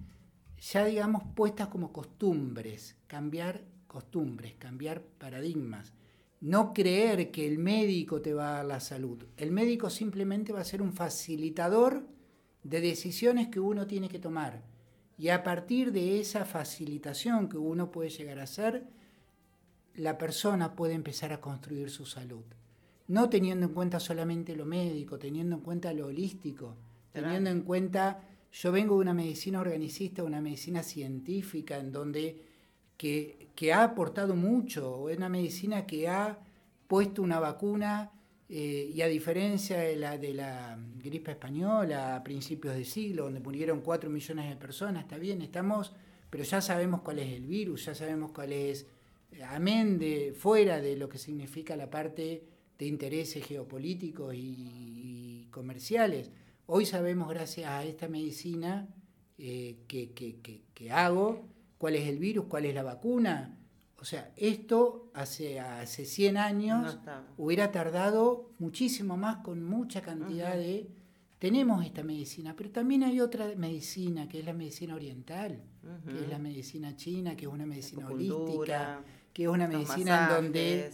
ya, 0.61 0.85
digamos, 0.85 1.23
puestas 1.35 1.69
como 1.69 1.93
costumbres, 1.93 2.97
cambiar 3.07 3.63
costumbres, 3.87 4.55
cambiar 4.59 5.03
paradigmas. 5.03 5.93
No 6.41 6.73
creer 6.73 7.31
que 7.31 7.47
el 7.47 7.59
médico 7.59 8.21
te 8.21 8.35
va 8.35 8.49
a 8.49 8.57
dar 8.57 8.65
la 8.67 8.81
salud. 8.81 9.25
El 9.37 9.53
médico 9.53 9.91
simplemente 9.91 10.53
va 10.53 10.61
a 10.61 10.65
ser 10.65 10.83
un 10.83 10.93
facilitador 10.93 12.07
de 12.63 12.81
decisiones 12.81 13.49
que 13.49 13.61
uno 13.61 13.87
tiene 13.87 14.09
que 14.09 14.19
tomar 14.19 14.63
y 15.19 15.31
a 15.31 15.43
partir 15.43 15.93
de 15.93 16.21
esa 16.21 16.45
facilitación 16.45 17.49
que 17.49 17.57
uno 17.57 17.91
puede 17.91 18.11
llegar 18.11 18.39
a 18.39 18.45
hacer, 18.45 18.87
la 19.95 20.19
persona 20.19 20.77
puede 20.77 20.93
empezar 20.93 21.33
a 21.33 21.41
construir 21.41 21.91
su 21.91 22.05
salud. 22.05 22.45
No 23.09 23.31
teniendo 23.31 23.67
en 23.67 23.73
cuenta 23.73 23.99
solamente 23.99 24.55
lo 24.55 24.67
médico, 24.67 25.19
teniendo 25.19 25.57
en 25.57 25.63
cuenta 25.63 25.93
lo 25.95 26.07
holístico, 26.07 26.77
teniendo 27.23 27.51
en 27.51 27.63
cuenta, 27.63 28.21
yo 28.53 28.73
vengo 28.73 28.97
de 28.97 29.01
una 29.01 29.15
medicina 29.15 29.61
organicista, 29.61 30.23
una 30.23 30.41
medicina 30.41 30.83
científica, 30.83 31.79
en 31.79 31.93
donde 31.93 32.43
que, 32.97 33.49
que 33.55 33.73
ha 33.73 33.85
aportado 33.85 34.37
mucho, 34.37 34.99
una 34.99 35.29
medicina 35.29 35.87
que 35.87 36.09
ha 36.09 36.39
puesto 36.87 37.23
una 37.23 37.41
vacuna 37.41 38.11
eh, 38.49 38.93
y 38.95 39.01
a 39.01 39.07
diferencia 39.07 39.79
de 39.79 39.97
la, 39.97 40.19
de 40.19 40.35
la 40.35 40.79
gripe 41.03 41.33
española 41.33 42.17
a 42.17 42.23
principios 42.23 42.75
de 42.75 42.85
siglo, 42.85 43.25
donde 43.25 43.41
murieron 43.41 43.81
4 43.81 44.11
millones 44.11 44.49
de 44.49 44.57
personas, 44.57 45.05
está 45.05 45.17
bien, 45.19 45.41
estamos, 45.43 45.93
pero 46.29 46.45
ya 46.45 46.61
sabemos 46.61 47.01
cuál 47.01 47.19
es 47.19 47.33
el 47.33 47.47
virus, 47.47 47.87
ya 47.87 47.95
sabemos 47.95 48.31
cuál 48.33 48.53
es, 48.53 48.87
amén 49.49 49.99
de 49.99 50.35
fuera 50.37 50.81
de 50.81 50.97
lo 50.97 51.09
que 51.09 51.19
significa 51.19 51.77
la 51.77 51.91
parte 51.91 52.45
de 52.79 52.87
intereses 52.87 53.45
geopolíticos 53.45 54.35
y, 54.35 55.49
comerciales. 55.51 56.31
Hoy 56.67 56.85
sabemos, 56.85 57.29
gracias 57.29 57.71
a 57.71 57.85
esta 57.85 58.09
medicina 58.09 58.89
eh, 59.39 59.79
que, 59.87 60.13
que, 60.13 60.65
que 60.75 60.91
hago, 60.91 61.47
cuál 61.79 61.95
es 61.95 62.09
el 62.09 62.19
virus, 62.19 62.47
cuál 62.47 62.65
es 62.65 62.75
la 62.75 62.83
vacuna, 62.83 63.57
o 64.01 64.05
sea, 64.05 64.31
esto 64.37 65.11
hace, 65.15 65.59
hace 65.59 66.05
100 66.05 66.37
años 66.37 66.99
hubiera 67.39 67.73
tardado 67.73 68.51
muchísimo 68.59 69.17
más 69.17 69.39
con 69.39 69.65
mucha 69.65 70.03
cantidad 70.03 70.55
de... 70.55 70.91
Tenemos 71.39 71.85
esta 71.85 72.03
medicina, 72.03 72.55
pero 72.57 72.71
también 72.71 73.03
hay 73.03 73.21
otra 73.21 73.47
medicina, 73.57 74.29
que 74.29 74.41
es 74.41 74.45
la 74.45 74.53
medicina 74.53 74.95
oriental, 74.95 75.63
que 76.07 76.25
es 76.25 76.29
la 76.29 76.39
medicina 76.39 76.97
china, 76.97 77.37
que 77.37 77.45
es 77.47 77.53
una 77.53 77.67
medicina 77.67 78.09
holística, 78.09 79.03
que 79.33 79.43
es 79.45 79.49
una 79.49 79.69
medicina 79.69 80.29
en 80.29 80.45
donde, 80.45 80.91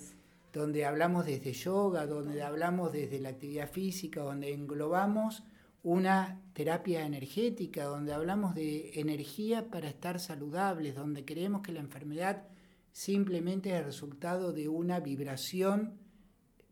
donde 0.52 0.84
hablamos 0.84 1.26
desde 1.26 1.52
yoga, 1.52 2.06
donde 2.06 2.42
hablamos 2.42 2.92
desde 2.92 3.20
la 3.20 3.30
actividad 3.30 3.70
física, 3.70 4.22
donde 4.22 4.52
englobamos 4.52 5.44
una 5.82 6.40
terapia 6.52 7.04
energética, 7.04 7.84
donde 7.84 8.12
hablamos 8.12 8.54
de 8.54 9.00
energía 9.00 9.70
para 9.70 9.88
estar 9.88 10.20
saludables, 10.20 10.94
donde 10.94 11.24
creemos 11.24 11.62
que 11.62 11.72
la 11.72 11.80
enfermedad 11.80 12.44
simplemente 12.92 13.70
es 13.70 13.76
el 13.76 13.84
resultado 13.84 14.52
de 14.52 14.68
una 14.68 15.00
vibración 15.00 15.98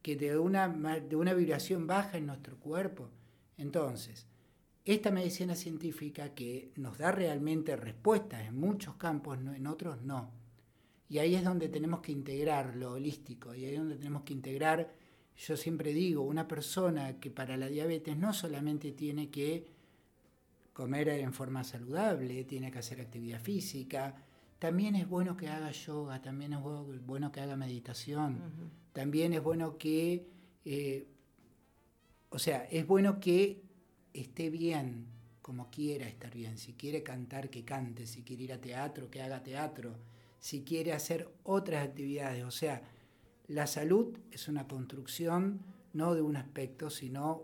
que 0.02 0.16
de 0.16 0.38
una, 0.38 0.68
de 0.68 1.16
una 1.16 1.34
vibración 1.34 1.86
baja 1.86 2.18
en 2.18 2.26
nuestro 2.26 2.58
cuerpo. 2.58 3.10
Entonces, 3.56 4.26
esta 4.84 5.10
medicina 5.10 5.54
científica 5.54 6.34
que 6.34 6.72
nos 6.76 6.98
da 6.98 7.12
realmente 7.12 7.76
respuestas 7.76 8.46
en 8.46 8.58
muchos 8.58 8.94
campos, 8.96 9.38
en 9.38 9.66
otros 9.66 10.02
no. 10.02 10.30
Y 11.08 11.18
ahí 11.18 11.34
es 11.34 11.44
donde 11.44 11.68
tenemos 11.68 12.00
que 12.00 12.12
integrar 12.12 12.76
lo 12.76 12.92
holístico, 12.92 13.54
y 13.54 13.64
ahí 13.64 13.74
es 13.74 13.78
donde 13.80 13.96
tenemos 13.96 14.22
que 14.22 14.32
integrar, 14.32 14.94
yo 15.46 15.56
siempre 15.56 15.94
digo, 15.94 16.22
una 16.22 16.46
persona 16.46 17.18
que 17.18 17.30
para 17.30 17.56
la 17.56 17.68
diabetes 17.68 18.16
no 18.16 18.34
solamente 18.34 18.92
tiene 18.92 19.30
que 19.30 19.66
comer 20.74 21.08
en 21.08 21.32
forma 21.32 21.64
saludable, 21.64 22.44
tiene 22.44 22.70
que 22.70 22.78
hacer 22.78 23.00
actividad 23.00 23.40
física, 23.40 24.16
también 24.58 24.96
es 24.96 25.08
bueno 25.08 25.38
que 25.38 25.48
haga 25.48 25.70
yoga, 25.70 26.20
también 26.20 26.52
es 26.52 26.60
bueno 26.60 27.32
que 27.32 27.40
haga 27.40 27.56
meditación, 27.56 28.38
también 28.92 29.32
es 29.32 29.42
bueno 29.42 29.78
que, 29.78 30.26
eh, 30.66 31.06
o 32.28 32.38
sea, 32.38 32.64
es 32.64 32.86
bueno 32.86 33.18
que 33.18 33.62
esté 34.12 34.50
bien 34.50 35.06
como 35.40 35.70
quiera 35.70 36.06
estar 36.06 36.34
bien, 36.34 36.58
si 36.58 36.74
quiere 36.74 37.02
cantar, 37.02 37.48
que 37.48 37.64
cante, 37.64 38.06
si 38.06 38.22
quiere 38.22 38.42
ir 38.42 38.52
a 38.52 38.60
teatro, 38.60 39.10
que 39.10 39.22
haga 39.22 39.42
teatro, 39.42 39.96
si 40.38 40.64
quiere 40.64 40.92
hacer 40.92 41.32
otras 41.44 41.88
actividades, 41.88 42.44
o 42.44 42.50
sea, 42.50 42.82
la 43.50 43.66
salud 43.66 44.16
es 44.30 44.46
una 44.46 44.68
construcción 44.68 45.60
no 45.92 46.14
de 46.14 46.22
un 46.22 46.36
aspecto, 46.36 46.88
sino 46.88 47.42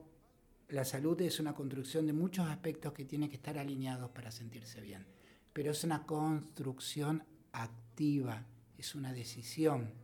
la 0.68 0.84
salud 0.84 1.20
es 1.20 1.40
una 1.40 1.52
construcción 1.52 2.06
de 2.06 2.12
muchos 2.12 2.48
aspectos 2.48 2.92
que 2.92 3.04
tienen 3.04 3.28
que 3.28 3.34
estar 3.34 3.58
alineados 3.58 4.10
para 4.10 4.30
sentirse 4.30 4.80
bien. 4.80 5.04
Pero 5.52 5.72
es 5.72 5.82
una 5.82 6.06
construcción 6.06 7.24
activa, 7.50 8.46
es 8.78 8.94
una 8.94 9.12
decisión, 9.12 9.94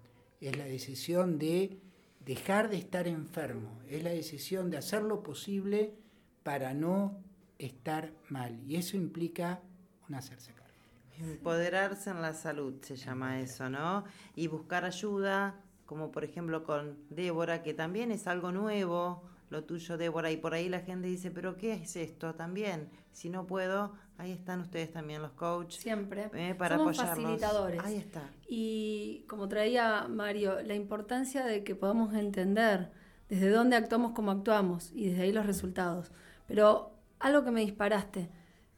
es 0.41 0.57
la 0.57 0.65
decisión 0.65 1.38
de 1.38 1.79
dejar 2.25 2.69
de 2.69 2.79
estar 2.79 3.07
enfermo, 3.07 3.81
es 3.88 4.03
la 4.03 4.11
decisión 4.11 4.71
de 4.71 4.79
hacer 4.79 5.03
lo 5.03 5.23
posible 5.23 5.95
para 6.43 6.75
no 6.75 7.23
estar 7.61 8.12
mal, 8.29 8.61
y 8.67 8.75
eso 8.75 8.97
implica 8.97 9.61
un 10.09 10.17
hacerse 10.17 10.53
cargo. 10.53 10.75
Empoderarse 11.21 12.11
en 12.11 12.23
la 12.23 12.35
salud 12.35 12.75
se 12.83 12.97
llama 12.97 13.41
eso, 13.41 13.71
¿no? 13.71 14.03
Y 14.35 14.49
buscar 14.49 14.85
ayuda, 14.85 15.62
como 15.87 16.11
por 16.11 16.25
ejemplo 16.25 16.64
con 16.64 16.97
Débora, 17.11 17.62
que 17.62 17.75
también 17.75 18.11
es 18.11 18.27
algo 18.27 18.53
nuevo, 18.53 19.23
lo 19.51 19.64
tuyo, 19.64 19.99
Débora, 19.99 20.31
y 20.31 20.37
por 20.37 20.55
ahí 20.55 20.68
la 20.68 20.81
gente 20.81 21.09
dice, 21.09 21.31
pero 21.31 21.57
¿qué 21.57 21.75
es 21.75 21.97
esto 21.97 22.35
también? 22.35 22.88
Si 23.12 23.29
no 23.29 23.47
puedo, 23.47 23.92
ahí 24.16 24.33
están 24.33 24.61
ustedes 24.61 24.90
también, 24.90 25.21
los 25.21 25.33
coaches. 25.33 25.83
Siempre. 25.83 26.31
Eh, 26.33 26.55
para 26.55 26.79
Somos 26.79 26.97
facilitadores. 26.97 27.81
Ahí 27.85 27.97
está. 27.97 28.23
Y 28.49 29.25
como 29.29 29.49
traía 29.49 30.07
Mario, 30.09 30.62
la 30.62 30.75
importancia 30.75 31.45
de 31.45 31.64
que 31.64 31.75
podamos 31.75 32.14
entender 32.14 32.90
desde 33.29 33.51
dónde 33.51 33.77
actuamos 33.77 34.12
como 34.12 34.31
actuamos 34.31 34.90
y 34.92 35.09
desde 35.09 35.23
ahí 35.23 35.33
los 35.33 35.47
resultados. 35.47 36.11
Pero 36.47 36.92
algo 37.18 37.45
que 37.45 37.51
me 37.51 37.61
disparaste, 37.61 38.31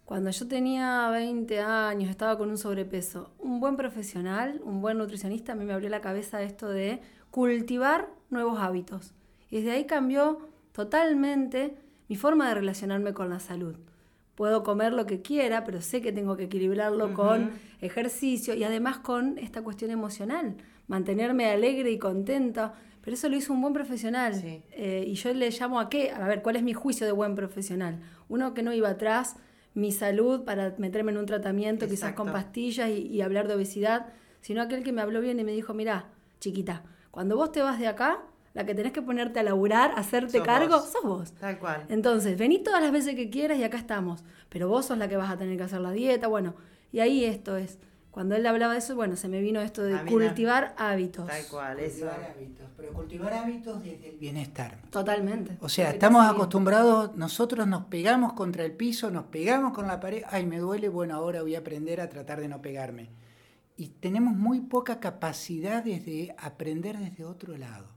cuando 0.05 0.31
yo 0.31 0.47
tenía 0.47 1.09
20 1.09 1.61
años, 1.61 2.11
estaba 2.11 2.37
con 2.37 2.51
un 2.51 2.59
sobrepeso, 2.59 3.31
un 3.39 3.59
buen 3.59 3.77
profesional, 3.77 4.61
un 4.63 4.83
buen 4.83 4.99
nutricionista, 4.99 5.53
a 5.53 5.55
mí 5.55 5.65
me 5.65 5.73
abrió 5.73 5.89
la 5.89 6.03
cabeza 6.03 6.43
esto 6.43 6.69
de 6.69 7.01
cultivar 7.31 8.11
nuevos 8.29 8.61
hábitos. 8.61 9.15
Y 9.51 9.57
desde 9.57 9.71
ahí 9.73 9.87
cambió 9.87 10.51
totalmente 10.73 11.77
mi 12.09 12.17
forma 12.17 12.49
de 12.49 12.55
relacionarme 12.55 13.15
con 13.15 13.31
la 13.31 13.41
salud. 13.41 13.77
Puedo 14.35 14.63
comer 14.63 14.93
lo 14.93 15.07
que 15.07 15.23
quiera, 15.23 15.65
pero 15.65 15.81
sé 15.81 16.03
que 16.03 16.13
tengo 16.13 16.37
que 16.37 16.45
equilibrarlo 16.45 17.15
con 17.15 17.53
ejercicio 17.81 18.55
y 18.55 18.65
además 18.65 18.99
con 18.99 19.39
esta 19.39 19.63
cuestión 19.63 19.91
emocional, 19.91 20.57
mantenerme 20.87 21.47
alegre 21.47 21.91
y 21.93 21.99
contenta. 21.99 22.75
Pero 23.01 23.15
eso 23.15 23.29
lo 23.29 23.37
hizo 23.37 23.53
un 23.53 23.63
buen 23.63 23.73
profesional. 23.73 24.35
Eh, 24.45 25.05
y 25.07 25.15
yo 25.15 25.33
le 25.33 25.51
llamo 25.51 25.79
a 25.79 25.89
qué, 25.89 26.11
a 26.11 26.27
ver, 26.27 26.43
¿cuál 26.43 26.57
es 26.57 26.63
mi 26.63 26.75
juicio 26.75 27.07
de 27.07 27.13
buen 27.13 27.35
profesional? 27.35 28.01
Uno 28.29 28.55
que 28.55 28.63
no 28.63 28.73
iba 28.73 28.89
atrás 28.91 29.37
mi 29.75 29.93
salud 29.93 30.45
para 30.45 30.75
meterme 30.79 31.13
en 31.13 31.19
un 31.19 31.27
tratamiento, 31.27 31.89
quizás 31.89 32.15
con 32.15 32.33
pastillas 32.33 32.89
y, 32.91 33.09
y 33.09 33.21
hablar 33.21 33.49
de 33.49 33.55
obesidad, 33.55 34.07
sino 34.41 34.63
aquel 34.63 34.83
que 34.83 34.93
me 34.93 35.03
habló 35.03 35.21
bien 35.21 35.39
y 35.41 35.45
me 35.45 35.53
dijo, 35.53 35.75
mira, 35.75 36.07
chiquita, 36.41 36.83
cuando 37.11 37.37
vos 37.37 37.53
te 37.53 37.61
vas 37.61 37.79
de 37.79 37.87
acá, 37.87 38.23
la 38.55 38.65
que 38.65 38.75
tenés 38.75 38.93
que 38.93 39.03
ponerte 39.03 39.41
a 39.41 39.43
laburar, 39.43 39.93
hacerte 39.97 40.41
cargo, 40.43 40.79
sos 40.81 41.03
vos. 41.03 41.33
Tal 41.33 41.59
cual. 41.59 41.85
Entonces, 41.89 42.39
vení 42.39 42.63
todas 42.63 42.81
las 42.81 42.93
veces 42.93 43.17
que 43.17 43.29
quieras 43.29 43.59
y 43.59 43.65
acá 43.65 43.77
estamos. 43.77 44.25
Pero 44.49 44.69
vos 44.69 44.87
sos 44.87 44.97
la 44.97 45.09
que 45.09 45.17
vas 45.17 45.31
a 45.31 45.37
tener 45.37 45.57
que 45.57 45.65
hacer 45.65 45.81
la 45.81 45.91
dieta, 45.91 46.29
bueno. 46.29 46.55
Y 46.93 47.01
ahí 47.01 47.25
esto 47.25 47.57
es. 47.57 47.79
Cuando 48.13 48.37
él 48.37 48.47
hablaba 48.47 48.75
de 48.75 48.79
eso, 48.79 48.95
bueno, 48.95 49.17
se 49.17 49.29
me 49.29 49.41
vino 49.41 49.61
esto 49.61 49.83
de 49.83 50.01
cultivar 50.05 50.73
hábitos. 50.79 51.27
Tal 51.27 51.47
cual, 51.51 51.77
cultivar 51.79 52.33
hábitos, 52.37 52.67
pero 52.77 52.84
cultivar 53.05 53.35
hábitos 53.35 53.83
desde 53.83 54.09
el 54.09 54.17
bienestar. 54.17 54.81
Totalmente. 54.91 55.59
O 55.61 55.69
sea, 55.69 55.91
estamos 55.91 56.25
acostumbrados, 56.27 57.15
nosotros 57.17 57.67
nos 57.67 57.85
pegamos 57.85 58.33
contra 58.33 58.65
el 58.65 58.73
piso, 58.73 59.11
nos 59.11 59.27
pegamos 59.27 59.75
con 59.75 59.87
la 59.87 60.01
pared, 60.01 60.23
ay, 60.31 60.47
me 60.47 60.59
duele, 60.59 60.89
bueno, 60.89 61.15
ahora 61.15 61.43
voy 61.43 61.55
a 61.55 61.59
aprender 61.59 62.01
a 62.01 62.09
tratar 62.09 62.41
de 62.41 62.49
no 62.49 62.63
pegarme. 62.63 63.11
Y 63.77 63.89
tenemos 63.89 64.35
muy 64.35 64.61
poca 64.61 65.01
capacidad 65.01 65.85
de 65.85 66.35
aprender 66.39 66.99
desde 66.99 67.27
otro 67.27 67.59
lado. 67.59 67.89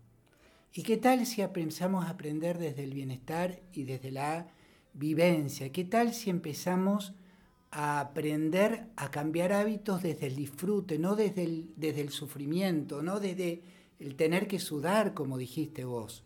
¿Y 0.74 0.84
qué 0.84 0.98
tal 0.98 1.26
si 1.26 1.42
empezamos 1.42 2.06
a 2.06 2.10
aprender 2.10 2.58
desde 2.58 2.84
el 2.84 2.94
bienestar 2.94 3.62
y 3.72 3.84
desde 3.84 4.12
la 4.12 4.48
vivencia? 4.94 5.72
¿Qué 5.72 5.86
tal 5.86 6.14
si 6.14 6.30
empezamos 6.30 7.14
a 7.72 8.02
aprender 8.02 8.88
a 8.98 9.10
cambiar 9.10 9.54
hábitos 9.54 10.04
desde 10.04 10.28
el 10.28 10.36
disfrute, 10.36 11.00
no 11.00 11.16
desde 11.16 11.44
el, 11.44 11.72
desde 11.78 12.02
el 12.02 12.10
sufrimiento, 12.10 13.02
no 13.02 13.22
desde 13.22 13.62
el 14.00 14.16
tener 14.16 14.48
que 14.48 14.60
sudar, 14.60 15.14
como 15.14 15.38
dijiste 15.38 15.86
vos? 15.86 16.24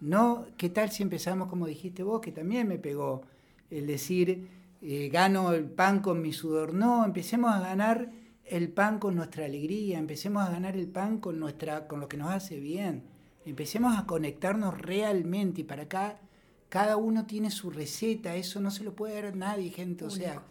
No, 0.00 0.46
¿qué 0.56 0.68
tal 0.68 0.90
si 0.90 1.02
empezamos 1.02 1.48
como 1.48 1.66
dijiste 1.66 2.02
vos, 2.02 2.20
que 2.20 2.32
también 2.32 2.68
me 2.68 2.78
pegó 2.78 3.22
el 3.70 3.86
decir, 3.86 4.48
eh, 4.80 5.08
gano 5.08 5.52
el 5.52 5.64
pan 5.64 6.00
con 6.00 6.20
mi 6.20 6.32
sudor? 6.32 6.74
No, 6.74 7.04
empecemos 7.04 7.54
a 7.54 7.60
ganar 7.60 8.10
el 8.44 8.68
pan 8.70 8.98
con 8.98 9.14
nuestra 9.14 9.44
alegría, 9.44 9.98
empecemos 9.98 10.42
a 10.42 10.50
ganar 10.50 10.76
el 10.76 10.88
pan 10.88 11.18
con, 11.18 11.38
nuestra, 11.38 11.86
con 11.86 12.00
lo 12.00 12.08
que 12.08 12.16
nos 12.16 12.30
hace 12.30 12.58
bien 12.58 13.12
Empecemos 13.44 13.98
a 13.98 14.06
conectarnos 14.06 14.78
realmente 14.78 15.62
y 15.62 15.64
para 15.64 15.82
acá 15.82 16.20
cada 16.68 16.96
uno 16.96 17.26
tiene 17.26 17.50
su 17.50 17.70
receta, 17.70 18.36
eso 18.36 18.60
no 18.60 18.70
se 18.70 18.84
lo 18.84 18.94
puede 18.94 19.20
dar 19.20 19.36
nadie, 19.36 19.70
gente. 19.70 20.04
O 20.04 20.10
sea, 20.10 20.42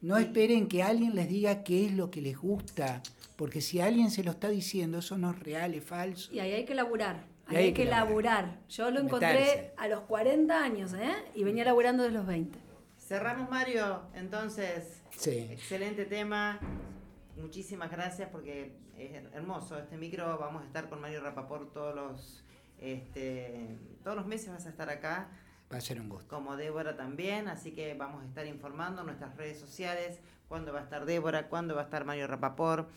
no 0.00 0.16
esperen 0.16 0.68
que 0.68 0.82
alguien 0.82 1.14
les 1.14 1.28
diga 1.28 1.64
qué 1.64 1.86
es 1.86 1.92
lo 1.92 2.10
que 2.10 2.20
les 2.20 2.36
gusta, 2.36 3.02
porque 3.36 3.60
si 3.60 3.80
alguien 3.80 4.10
se 4.10 4.22
lo 4.22 4.32
está 4.32 4.48
diciendo, 4.48 4.98
eso 4.98 5.18
no 5.18 5.30
es 5.30 5.38
real, 5.40 5.74
es 5.74 5.84
falso. 5.84 6.32
Y 6.32 6.40
ahí 6.40 6.52
hay 6.52 6.64
que 6.64 6.74
laburar. 6.74 7.24
Ahí 7.46 7.56
hay, 7.56 7.72
que, 7.72 7.86
laburar. 7.86 8.58
Yo 8.68 8.90
lo 8.90 9.00
encontré 9.00 9.72
a 9.78 9.88
los 9.88 10.00
40 10.00 10.62
años, 10.62 10.92
¿eh? 10.92 11.14
Y 11.34 11.44
venía 11.44 11.64
laburando 11.64 12.02
desde 12.02 12.18
los 12.18 12.26
20. 12.26 12.58
Cerramos, 12.98 13.48
Mario. 13.48 14.02
Entonces, 14.14 15.02
excelente 15.24 16.04
tema. 16.04 16.60
Muchísimas 17.36 17.90
gracias 17.90 18.28
porque 18.30 18.76
es 18.98 19.12
hermoso 19.32 19.78
este 19.78 19.96
micro. 19.96 20.36
Vamos 20.38 20.62
a 20.62 20.66
estar 20.66 20.90
con 20.90 21.00
Mario 21.00 21.22
Rapaport 21.22 21.72
todos 21.72 21.94
los, 21.94 22.44
este, 22.78 23.78
todos 24.04 24.14
los 24.14 24.26
meses. 24.26 24.50
Vas 24.50 24.66
a 24.66 24.68
estar 24.68 24.90
acá. 24.90 25.30
Va 25.72 25.78
a 25.78 25.80
ser 25.80 26.00
un 26.00 26.08
gusto. 26.08 26.34
Como 26.34 26.56
Débora 26.56 26.96
también, 26.96 27.48
así 27.48 27.72
que 27.72 27.94
vamos 27.94 28.22
a 28.22 28.26
estar 28.26 28.46
informando 28.46 29.04
nuestras 29.04 29.36
redes 29.36 29.60
sociales 29.60 30.20
cuándo 30.48 30.72
va 30.72 30.80
a 30.80 30.82
estar 30.82 31.04
Débora, 31.04 31.48
cuándo 31.48 31.74
va 31.74 31.82
a 31.82 31.84
estar 31.84 32.04
Mario 32.04 32.26
Rapaport. 32.26 32.88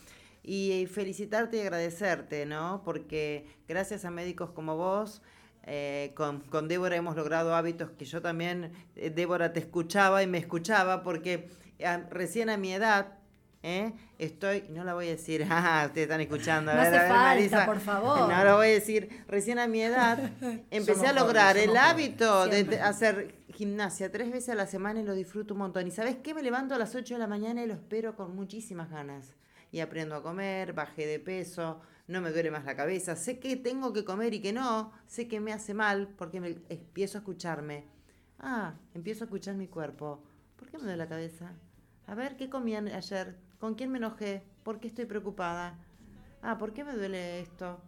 Y 0.42 0.86
felicitarte 0.90 1.58
y 1.58 1.60
agradecerte, 1.60 2.46
¿no? 2.46 2.82
Porque 2.84 3.46
gracias 3.68 4.04
a 4.04 4.10
médicos 4.10 4.50
como 4.50 4.76
vos, 4.76 5.22
eh, 5.64 6.12
con, 6.16 6.40
con, 6.40 6.66
Débora 6.66 6.96
hemos 6.96 7.14
logrado 7.14 7.54
hábitos 7.54 7.90
que 7.90 8.04
yo 8.04 8.20
también, 8.20 8.72
eh, 8.96 9.10
Débora, 9.10 9.52
te 9.52 9.60
escuchaba 9.60 10.22
y 10.22 10.26
me 10.26 10.38
escuchaba, 10.38 11.04
porque 11.04 11.48
eh, 11.78 12.04
recién 12.10 12.50
a 12.50 12.56
mi 12.56 12.72
edad, 12.72 13.18
¿eh? 13.62 13.92
Estoy, 14.18 14.64
no 14.70 14.84
la 14.84 14.94
voy 14.94 15.06
a 15.06 15.10
decir, 15.10 15.46
ah, 15.50 15.84
ustedes 15.86 16.06
están 16.06 16.20
escuchando. 16.20 16.72
No 16.72 16.80
hace 16.80 16.98
falta, 17.08 17.66
por 17.66 17.80
favor. 17.80 18.20
No 18.20 18.44
la 18.44 18.54
voy 18.54 18.68
a 18.68 18.70
decir. 18.70 19.24
Recién 19.28 19.58
a 19.58 19.66
mi 19.66 19.82
edad 19.82 20.30
empecé 20.70 21.06
a 21.06 21.12
lograr 21.12 21.56
el 21.56 21.76
hábito 21.76 22.46
de 22.46 22.80
hacer 22.80 23.42
gimnasia 23.52 24.10
tres 24.10 24.30
veces 24.32 24.50
a 24.50 24.54
la 24.54 24.66
semana 24.66 25.00
y 25.00 25.04
lo 25.04 25.14
disfruto 25.14 25.54
un 25.54 25.58
montón. 25.58 25.86
¿Y 25.86 25.90
sabes 25.90 26.16
qué? 26.16 26.34
Me 26.34 26.42
levanto 26.42 26.74
a 26.74 26.78
las 26.78 26.94
8 26.94 27.14
de 27.14 27.20
la 27.20 27.26
mañana 27.26 27.62
y 27.62 27.66
lo 27.66 27.74
espero 27.74 28.16
con 28.16 28.34
muchísimas 28.34 28.90
ganas. 28.90 29.34
Y 29.70 29.80
aprendo 29.80 30.14
a 30.16 30.22
comer, 30.22 30.74
bajé 30.74 31.06
de 31.06 31.18
peso, 31.18 31.80
no 32.06 32.20
me 32.20 32.30
duele 32.30 32.50
más 32.50 32.64
la 32.64 32.76
cabeza. 32.76 33.16
Sé 33.16 33.38
que 33.38 33.56
tengo 33.56 33.92
que 33.92 34.04
comer 34.04 34.34
y 34.34 34.40
que 34.40 34.52
no. 34.52 34.92
Sé 35.06 35.28
que 35.28 35.40
me 35.40 35.52
hace 35.52 35.72
mal 35.72 36.08
porque 36.18 36.40
me, 36.40 36.58
empiezo 36.68 37.18
a 37.18 37.20
escucharme. 37.20 37.86
Ah, 38.38 38.74
empiezo 38.94 39.24
a 39.24 39.26
escuchar 39.26 39.54
mi 39.54 39.68
cuerpo. 39.68 40.22
¿Por 40.56 40.68
qué 40.68 40.76
me 40.76 40.84
duele 40.84 40.98
la 40.98 41.08
cabeza? 41.08 41.52
A 42.06 42.14
ver, 42.14 42.36
¿qué 42.36 42.50
comían 42.50 42.88
ayer? 42.88 43.36
¿Con 43.62 43.76
quién 43.76 43.92
me 43.92 43.98
enojé? 43.98 44.42
¿Por 44.64 44.80
qué 44.80 44.88
estoy 44.88 45.04
preocupada? 45.04 45.78
Ah, 46.42 46.58
¿por 46.58 46.72
qué 46.72 46.82
me 46.82 46.94
duele 46.94 47.38
esto? 47.38 47.78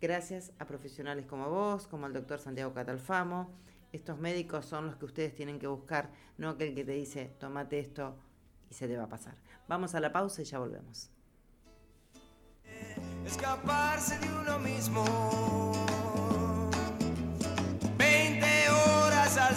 Gracias 0.00 0.50
a 0.58 0.64
profesionales 0.64 1.26
como 1.26 1.48
vos, 1.48 1.86
como 1.86 2.08
el 2.08 2.12
doctor 2.12 2.40
Santiago 2.40 2.74
Catalfamo. 2.74 3.52
Estos 3.92 4.18
médicos 4.18 4.66
son 4.66 4.86
los 4.86 4.96
que 4.96 5.04
ustedes 5.04 5.32
tienen 5.32 5.60
que 5.60 5.68
buscar, 5.68 6.10
no 6.38 6.48
aquel 6.48 6.74
que 6.74 6.84
te 6.84 6.90
dice, 6.90 7.36
tómate 7.38 7.78
esto 7.78 8.16
y 8.68 8.74
se 8.74 8.88
te 8.88 8.96
va 8.96 9.04
a 9.04 9.08
pasar. 9.08 9.36
Vamos 9.68 9.94
a 9.94 10.00
la 10.00 10.10
pausa 10.10 10.42
y 10.42 10.44
ya 10.44 10.58
volvemos. 10.58 11.08
Escaparse 13.24 14.18
de 14.18 14.26
uno 14.40 14.58
mismo 14.58 15.04